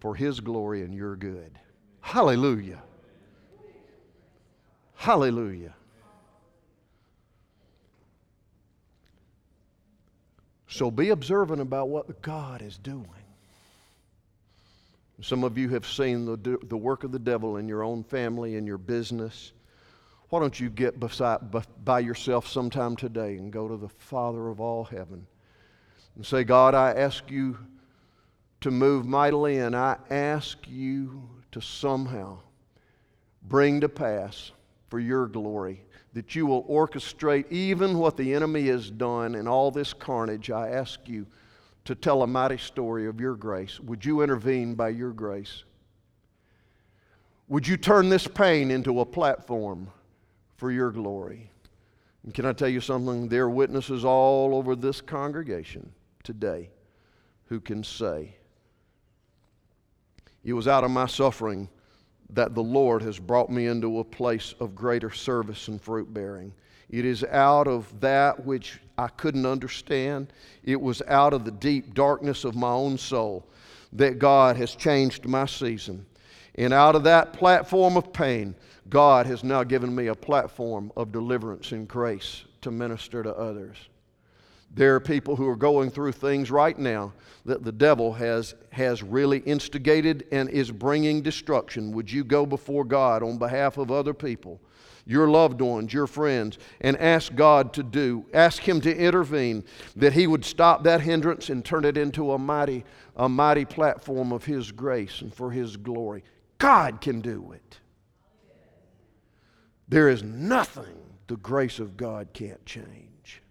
for 0.00 0.14
his 0.14 0.40
glory 0.40 0.82
and 0.82 0.94
your 0.94 1.16
good. 1.16 1.58
Hallelujah. 2.00 2.82
Hallelujah. 4.94 5.74
So 10.68 10.90
be 10.90 11.10
observant 11.10 11.60
about 11.60 11.88
what 11.88 12.20
God 12.22 12.62
is 12.62 12.78
doing. 12.78 13.06
Some 15.20 15.42
of 15.42 15.58
you 15.58 15.68
have 15.70 15.86
seen 15.86 16.24
the, 16.24 16.58
the 16.62 16.76
work 16.76 17.02
of 17.02 17.10
the 17.10 17.18
devil 17.18 17.56
in 17.56 17.68
your 17.68 17.82
own 17.82 18.04
family, 18.04 18.54
in 18.54 18.66
your 18.66 18.78
business. 18.78 19.52
Why 20.28 20.40
don't 20.40 20.58
you 20.60 20.68
get 20.68 21.00
beside, 21.00 21.38
by 21.84 22.00
yourself 22.00 22.46
sometime 22.46 22.96
today 22.96 23.36
and 23.36 23.50
go 23.50 23.66
to 23.66 23.76
the 23.76 23.88
Father 23.88 24.48
of 24.48 24.60
all 24.60 24.84
heaven 24.84 25.26
and 26.16 26.26
say, 26.26 26.44
God, 26.44 26.74
I 26.74 26.92
ask 26.92 27.30
you 27.30 27.58
to 28.60 28.70
move 28.70 29.06
mightily, 29.06 29.58
and 29.58 29.74
I 29.74 29.96
ask 30.10 30.58
you 30.66 31.22
to 31.52 31.60
somehow 31.60 32.38
bring 33.44 33.80
to 33.80 33.88
pass 33.88 34.50
for 34.88 34.98
your 34.98 35.26
glory 35.26 35.84
that 36.12 36.34
you 36.34 36.44
will 36.44 36.64
orchestrate 36.64 37.50
even 37.52 37.98
what 37.98 38.16
the 38.16 38.34
enemy 38.34 38.66
has 38.66 38.90
done 38.90 39.36
and 39.36 39.48
all 39.48 39.70
this 39.70 39.92
carnage. 39.92 40.50
I 40.50 40.70
ask 40.70 41.00
you 41.06 41.26
to 41.84 41.94
tell 41.94 42.22
a 42.22 42.26
mighty 42.26 42.58
story 42.58 43.06
of 43.06 43.20
your 43.20 43.34
grace. 43.34 43.78
Would 43.80 44.04
you 44.04 44.22
intervene 44.22 44.74
by 44.74 44.88
your 44.88 45.12
grace? 45.12 45.64
Would 47.48 47.66
you 47.66 47.76
turn 47.76 48.08
this 48.08 48.26
pain 48.26 48.70
into 48.70 49.00
a 49.00 49.06
platform 49.06 49.90
for 50.58 50.70
your 50.70 50.90
glory. 50.90 51.50
And 52.24 52.34
can 52.34 52.44
I 52.44 52.52
tell 52.52 52.68
you 52.68 52.80
something? 52.80 53.28
There 53.28 53.44
are 53.44 53.50
witnesses 53.50 54.04
all 54.04 54.54
over 54.54 54.76
this 54.76 55.00
congregation 55.00 55.90
today 56.22 56.68
who 57.46 57.60
can 57.60 57.82
say, 57.82 58.34
It 60.44 60.52
was 60.52 60.68
out 60.68 60.84
of 60.84 60.90
my 60.90 61.06
suffering 61.06 61.70
that 62.30 62.54
the 62.54 62.62
Lord 62.62 63.00
has 63.02 63.18
brought 63.18 63.50
me 63.50 63.66
into 63.66 64.00
a 64.00 64.04
place 64.04 64.54
of 64.60 64.74
greater 64.74 65.10
service 65.10 65.68
and 65.68 65.80
fruit 65.80 66.12
bearing. 66.12 66.52
It 66.90 67.04
is 67.04 67.24
out 67.24 67.68
of 67.68 68.00
that 68.00 68.44
which 68.44 68.80
I 68.98 69.08
couldn't 69.08 69.46
understand. 69.46 70.32
It 70.64 70.80
was 70.80 71.02
out 71.06 71.32
of 71.32 71.44
the 71.44 71.50
deep 71.50 71.94
darkness 71.94 72.44
of 72.44 72.54
my 72.54 72.70
own 72.70 72.98
soul 72.98 73.46
that 73.92 74.18
God 74.18 74.56
has 74.56 74.74
changed 74.74 75.26
my 75.26 75.46
season. 75.46 76.04
And 76.56 76.74
out 76.74 76.96
of 76.96 77.04
that 77.04 77.32
platform 77.32 77.96
of 77.96 78.12
pain, 78.12 78.54
God 78.88 79.26
has 79.26 79.44
now 79.44 79.64
given 79.64 79.94
me 79.94 80.06
a 80.06 80.14
platform 80.14 80.92
of 80.96 81.12
deliverance 81.12 81.72
and 81.72 81.86
grace 81.86 82.44
to 82.62 82.70
minister 82.70 83.22
to 83.22 83.34
others. 83.36 83.76
There 84.74 84.94
are 84.94 85.00
people 85.00 85.36
who 85.36 85.48
are 85.48 85.56
going 85.56 85.90
through 85.90 86.12
things 86.12 86.50
right 86.50 86.78
now 86.78 87.12
that 87.44 87.64
the 87.64 87.72
devil 87.72 88.12
has, 88.12 88.54
has 88.70 89.02
really 89.02 89.38
instigated 89.40 90.26
and 90.30 90.48
is 90.50 90.70
bringing 90.70 91.22
destruction. 91.22 91.92
Would 91.92 92.10
you 92.10 92.22
go 92.22 92.44
before 92.44 92.84
God 92.84 93.22
on 93.22 93.38
behalf 93.38 93.78
of 93.78 93.90
other 93.90 94.12
people, 94.12 94.60
your 95.06 95.28
loved 95.28 95.62
ones, 95.62 95.92
your 95.92 96.06
friends, 96.06 96.58
and 96.82 96.96
ask 96.98 97.34
God 97.34 97.72
to 97.74 97.82
do, 97.82 98.26
ask 98.34 98.62
Him 98.62 98.80
to 98.82 98.94
intervene, 98.94 99.64
that 99.96 100.12
He 100.12 100.26
would 100.26 100.44
stop 100.44 100.84
that 100.84 101.00
hindrance 101.00 101.48
and 101.48 101.64
turn 101.64 101.86
it 101.86 101.96
into 101.96 102.32
a 102.32 102.38
mighty, 102.38 102.84
a 103.16 103.28
mighty 103.28 103.64
platform 103.64 104.32
of 104.32 104.44
His 104.44 104.70
grace 104.70 105.22
and 105.22 105.34
for 105.34 105.50
His 105.50 105.78
glory? 105.78 106.22
God 106.58 107.00
can 107.00 107.22
do 107.22 107.52
it. 107.52 107.78
There 109.88 110.08
is 110.08 110.22
nothing 110.22 110.96
the 111.28 111.36
grace 111.36 111.78
of 111.78 111.96
God 111.96 112.28
can't 112.32 112.64
change. 112.66 113.42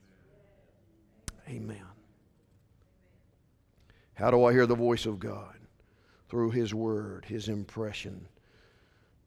Amen. 1.50 1.82
How 4.16 4.32
do 4.32 4.44
I 4.44 4.52
hear 4.52 4.66
the 4.66 4.76
voice 4.76 5.06
of 5.06 5.20
God? 5.20 5.56
Through 6.30 6.52
His 6.52 6.74
Word, 6.74 7.26
His 7.26 7.48
impression, 7.48 8.28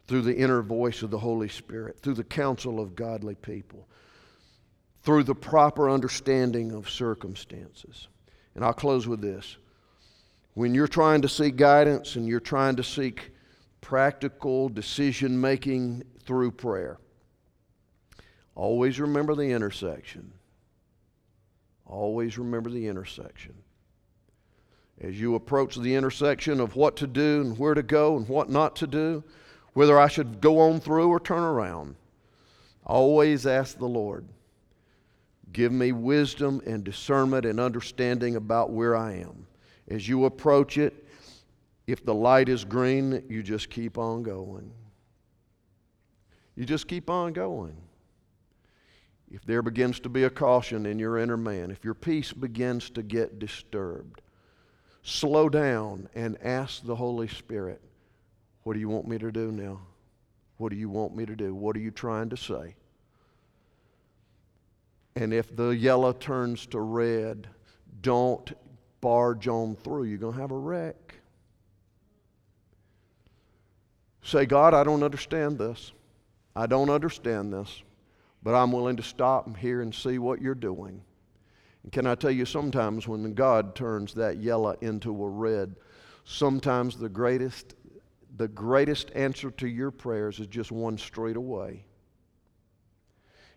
through 0.06 0.22
the 0.22 0.36
inner 0.36 0.62
voice 0.62 1.02
of 1.02 1.10
the 1.10 1.18
Holy 1.18 1.48
Spirit, 1.48 2.00
through 2.00 2.14
the 2.14 2.24
counsel 2.24 2.80
of 2.80 2.94
godly 2.94 3.36
people, 3.36 3.88
through 5.02 5.22
the 5.22 5.34
proper 5.34 5.88
understanding 5.88 6.72
of 6.72 6.90
circumstances. 6.90 8.08
And 8.54 8.64
I'll 8.64 8.72
close 8.72 9.06
with 9.06 9.20
this. 9.20 9.56
When 10.54 10.74
you're 10.74 10.88
trying 10.88 11.22
to 11.22 11.28
seek 11.28 11.56
guidance 11.56 12.16
and 12.16 12.26
you're 12.26 12.40
trying 12.40 12.76
to 12.76 12.84
seek 12.84 13.32
practical 13.80 14.68
decision 14.68 15.40
making 15.40 16.02
through 16.24 16.52
prayer. 16.52 16.98
Always 18.54 19.00
remember 19.00 19.34
the 19.34 19.50
intersection. 19.52 20.32
Always 21.86 22.38
remember 22.38 22.70
the 22.70 22.86
intersection. 22.86 23.54
As 25.00 25.18
you 25.18 25.34
approach 25.34 25.76
the 25.76 25.94
intersection 25.94 26.60
of 26.60 26.76
what 26.76 26.96
to 26.96 27.06
do 27.06 27.40
and 27.40 27.58
where 27.58 27.74
to 27.74 27.82
go 27.82 28.16
and 28.16 28.28
what 28.28 28.50
not 28.50 28.76
to 28.76 28.86
do, 28.86 29.24
whether 29.72 29.98
I 29.98 30.08
should 30.08 30.40
go 30.40 30.58
on 30.60 30.80
through 30.80 31.08
or 31.08 31.18
turn 31.18 31.42
around, 31.42 31.96
always 32.84 33.46
ask 33.46 33.78
the 33.78 33.86
Lord, 33.86 34.26
give 35.52 35.72
me 35.72 35.92
wisdom 35.92 36.60
and 36.66 36.84
discernment 36.84 37.46
and 37.46 37.58
understanding 37.58 38.36
about 38.36 38.70
where 38.70 38.94
I 38.94 39.14
am. 39.14 39.46
As 39.88 40.06
you 40.06 40.26
approach 40.26 40.76
it, 40.76 41.06
if 41.90 42.04
the 42.04 42.14
light 42.14 42.48
is 42.48 42.64
green, 42.64 43.24
you 43.28 43.42
just 43.42 43.68
keep 43.68 43.98
on 43.98 44.22
going. 44.22 44.70
You 46.54 46.64
just 46.64 46.86
keep 46.86 47.10
on 47.10 47.32
going. 47.32 47.76
If 49.28 49.44
there 49.44 49.60
begins 49.60 49.98
to 50.00 50.08
be 50.08 50.22
a 50.22 50.30
caution 50.30 50.86
in 50.86 51.00
your 51.00 51.18
inner 51.18 51.36
man, 51.36 51.72
if 51.72 51.84
your 51.84 51.94
peace 51.94 52.32
begins 52.32 52.90
to 52.90 53.02
get 53.02 53.40
disturbed, 53.40 54.20
slow 55.02 55.48
down 55.48 56.08
and 56.14 56.38
ask 56.44 56.84
the 56.84 56.94
Holy 56.94 57.26
Spirit, 57.26 57.80
What 58.62 58.74
do 58.74 58.78
you 58.80 58.88
want 58.88 59.08
me 59.08 59.18
to 59.18 59.32
do 59.32 59.50
now? 59.50 59.80
What 60.58 60.70
do 60.70 60.76
you 60.76 60.90
want 60.90 61.16
me 61.16 61.26
to 61.26 61.34
do? 61.34 61.54
What 61.56 61.74
are 61.74 61.80
you 61.80 61.90
trying 61.90 62.28
to 62.30 62.36
say? 62.36 62.76
And 65.16 65.34
if 65.34 65.56
the 65.56 65.70
yellow 65.70 66.12
turns 66.12 66.66
to 66.66 66.80
red, 66.80 67.48
don't 68.00 68.52
barge 69.00 69.48
on 69.48 69.74
through. 69.74 70.04
You're 70.04 70.18
going 70.18 70.34
to 70.34 70.40
have 70.40 70.52
a 70.52 70.58
wreck. 70.58 71.19
Say, 74.22 74.46
God, 74.46 74.74
I 74.74 74.84
don't 74.84 75.02
understand 75.02 75.58
this. 75.58 75.92
I 76.54 76.66
don't 76.66 76.90
understand 76.90 77.52
this, 77.52 77.82
but 78.42 78.54
I'm 78.54 78.72
willing 78.72 78.96
to 78.96 79.02
stop 79.02 79.56
here 79.56 79.82
and 79.82 79.94
see 79.94 80.18
what 80.18 80.42
you're 80.42 80.54
doing. 80.54 81.00
And 81.82 81.92
can 81.92 82.06
I 82.06 82.14
tell 82.14 82.30
you, 82.30 82.44
sometimes 82.44 83.08
when 83.08 83.32
God 83.34 83.74
turns 83.74 84.12
that 84.14 84.38
yellow 84.38 84.76
into 84.80 85.10
a 85.10 85.28
red, 85.28 85.76
sometimes 86.24 86.96
the 86.96 87.08
greatest, 87.08 87.74
the 88.36 88.48
greatest 88.48 89.10
answer 89.14 89.50
to 89.52 89.68
your 89.68 89.90
prayers 89.90 90.38
is 90.40 90.46
just 90.46 90.72
one 90.72 90.98
street 90.98 91.36
away. 91.36 91.84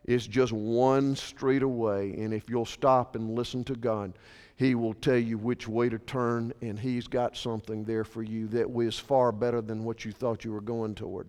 It's 0.06 0.28
just 0.28 0.52
one 0.52 1.16
street 1.16 1.64
away. 1.64 2.14
And 2.18 2.34
if 2.34 2.50
you'll 2.50 2.66
stop 2.66 3.16
and 3.16 3.36
listen 3.36 3.64
to 3.66 3.76
God, 3.76 4.14
He 4.56 4.76
will 4.76 4.94
tell 4.94 5.18
you 5.18 5.38
which 5.38 5.68
way 5.68 5.90
to 5.90 5.98
turn, 5.98 6.54
and 6.62 6.78
He's 6.78 7.08
got 7.08 7.36
something 7.36 7.84
there 7.84 8.04
for 8.04 8.22
you 8.22 8.48
that 8.50 8.70
is 8.80 9.00
far 9.00 9.32
better 9.32 9.62
than 9.62 9.84
what 9.84 10.06
you 10.06 10.12
thought 10.12 10.44
you 10.44 10.52
were 10.52 10.62
going 10.62 10.96
toward. 10.96 11.28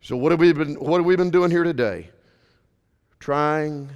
So, 0.00 0.16
what 0.16 0.32
have 0.32 0.40
we 0.40 0.52
been, 0.52 0.74
what 0.76 0.98
have 0.98 1.04
we 1.04 1.16
been 1.16 1.30
doing 1.30 1.50
here 1.50 1.64
today? 1.64 2.10
Trying 3.18 3.90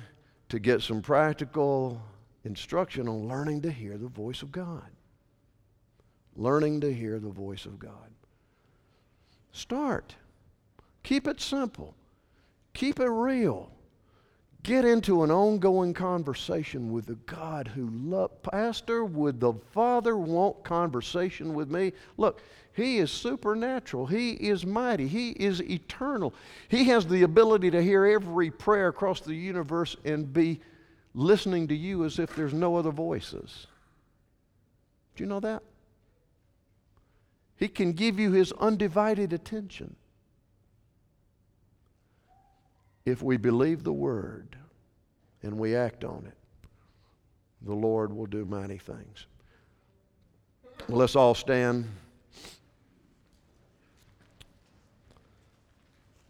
to 0.49 0.59
get 0.59 0.82
some 0.82 1.01
practical 1.01 2.01
instruction 2.45 3.09
on 3.09 3.26
learning 3.26 3.62
to 3.62 3.70
hear 3.70 3.97
the 3.97 4.09
voice 4.09 4.43
of 4.43 4.53
God. 4.53 4.91
Learning 6.37 6.80
to 6.80 6.93
hear 6.93 7.18
the 7.18 7.30
voice 7.30 7.64
of 7.64 7.78
God. 7.78 8.11
Start. 9.53 10.14
Keep 11.05 11.28
it 11.28 11.41
simple. 11.41 11.95
Keep 12.74 13.01
it 13.01 13.09
real. 13.09 13.74
Get 14.65 14.87
into 14.87 15.23
an 15.25 15.31
ongoing 15.31 15.93
conversation 15.93 16.91
with 16.91 17.05
the 17.05 17.17
God 17.27 17.69
who 17.69 17.91
loves. 17.91 18.33
Pastor, 18.43 19.05
would 19.05 19.39
the 19.39 19.53
Father 19.73 20.17
want 20.17 20.65
conversation 20.65 21.53
with 21.53 21.71
me? 21.71 21.93
Look, 22.17 22.41
He 22.73 22.97
is 22.97 23.11
supernatural. 23.11 24.07
He 24.07 24.31
is 24.31 24.65
mighty. 24.65 25.07
He 25.07 25.33
is 25.33 25.62
eternal. 25.62 26.33
He 26.69 26.85
has 26.85 27.07
the 27.07 27.25
ability 27.25 27.73
to 27.73 27.83
hear 27.83 28.07
every 28.07 28.51
prayer 28.51 28.89
across 28.89 29.21
the 29.21 29.35
universe 29.35 29.97
and 30.03 30.33
be 30.33 30.61
listening 31.12 31.69
to 31.69 31.77
you 31.77 32.07
as 32.07 32.19
if 32.19 32.35
there's 32.35 32.55
no 32.55 32.75
other 32.75 32.91
voices. 32.91 33.67
Do 35.15 35.25
you 35.25 35.29
know 35.29 35.41
that? 35.41 35.62
He 37.57 37.69
can 37.69 37.93
give 37.93 38.19
you 38.19 38.33
His 38.33 38.51
undivided 38.53 39.35
attention. 39.35 39.95
If 43.07 43.23
we 43.23 43.37
believe 43.37 43.85
the 43.85 43.93
Word 43.93 44.57
and 45.43 45.59
we 45.59 45.77
act 45.77 46.05
on 46.05 46.25
it, 46.27 46.37
the 47.61 47.75
Lord 47.75 48.15
will 48.15 48.27
do 48.27 48.45
mighty 48.47 48.79
things. 48.79 49.27
Let's 50.89 51.15
all 51.15 51.35
stand. 51.35 51.87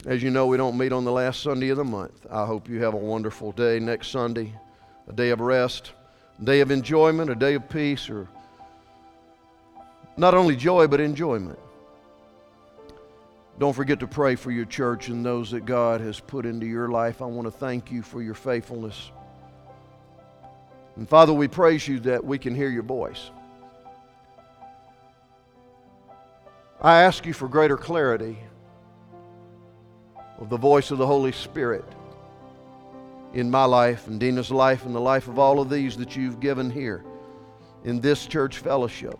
As 0.06 0.22
you 0.22 0.30
know, 0.30 0.46
we 0.46 0.56
don't 0.56 0.76
meet 0.76 0.92
on 0.92 1.04
the 1.04 1.12
last 1.12 1.42
Sunday 1.42 1.70
of 1.70 1.76
the 1.76 1.84
month. 1.84 2.26
I 2.30 2.44
hope 2.44 2.68
you 2.68 2.82
have 2.82 2.94
a 2.94 2.98
wonderful 2.98 3.52
day 3.52 3.78
next 3.78 4.08
Sunday, 4.08 4.52
a 5.08 5.12
day 5.12 5.30
of 5.30 5.40
rest, 5.40 5.92
a 6.40 6.44
day 6.44 6.60
of 6.60 6.70
enjoyment, 6.70 7.30
a 7.30 7.34
day 7.34 7.54
of 7.54 7.68
peace, 7.68 8.10
or 8.10 8.28
not 10.16 10.34
only 10.34 10.56
joy, 10.56 10.86
but 10.86 11.00
enjoyment. 11.00 11.58
Don't 13.58 13.72
forget 13.72 14.00
to 14.00 14.06
pray 14.06 14.34
for 14.34 14.50
your 14.50 14.64
church 14.64 15.08
and 15.08 15.24
those 15.24 15.52
that 15.52 15.64
God 15.64 16.00
has 16.00 16.18
put 16.18 16.44
into 16.44 16.66
your 16.66 16.88
life. 16.88 17.22
I 17.22 17.26
want 17.26 17.46
to 17.46 17.52
thank 17.52 17.92
you 17.92 18.02
for 18.02 18.20
your 18.20 18.34
faithfulness. 18.34 19.12
And 20.96 21.08
Father, 21.08 21.32
we 21.32 21.48
praise 21.48 21.86
you 21.86 22.00
that 22.00 22.24
we 22.24 22.38
can 22.38 22.54
hear 22.54 22.68
your 22.68 22.82
voice. 22.82 23.30
I 26.80 27.02
ask 27.02 27.24
you 27.24 27.32
for 27.32 27.48
greater 27.48 27.76
clarity 27.76 28.36
of 30.38 30.50
the 30.50 30.56
voice 30.56 30.90
of 30.90 30.98
the 30.98 31.06
Holy 31.06 31.32
Spirit 31.32 31.84
in 33.32 33.50
my 33.50 33.64
life 33.64 34.06
and 34.08 34.20
Dina's 34.20 34.50
life 34.50 34.84
and 34.84 34.94
the 34.94 35.00
life 35.00 35.28
of 35.28 35.38
all 35.38 35.60
of 35.60 35.70
these 35.70 35.96
that 35.96 36.16
you've 36.16 36.40
given 36.40 36.70
here 36.70 37.04
in 37.84 38.00
this 38.00 38.26
church 38.26 38.58
fellowship. 38.58 39.18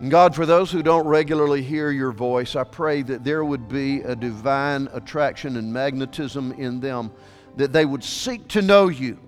And 0.00 0.10
God, 0.10 0.34
for 0.34 0.46
those 0.46 0.70
who 0.70 0.82
don't 0.82 1.06
regularly 1.06 1.62
hear 1.62 1.90
your 1.90 2.12
voice, 2.12 2.54
I 2.54 2.64
pray 2.64 3.02
that 3.02 3.24
there 3.24 3.44
would 3.44 3.68
be 3.68 4.00
a 4.02 4.14
divine 4.14 4.88
attraction 4.92 5.56
and 5.56 5.72
magnetism 5.72 6.52
in 6.52 6.80
them, 6.80 7.10
that 7.56 7.72
they 7.72 7.84
would 7.84 8.04
seek 8.04 8.46
to 8.48 8.62
know 8.62 8.88
you. 8.88 9.18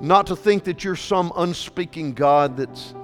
Not 0.00 0.26
to 0.26 0.36
think 0.36 0.64
that 0.64 0.84
you're 0.84 0.96
some 0.96 1.32
unspeaking 1.34 2.12
God 2.12 2.56
that's 2.56 2.94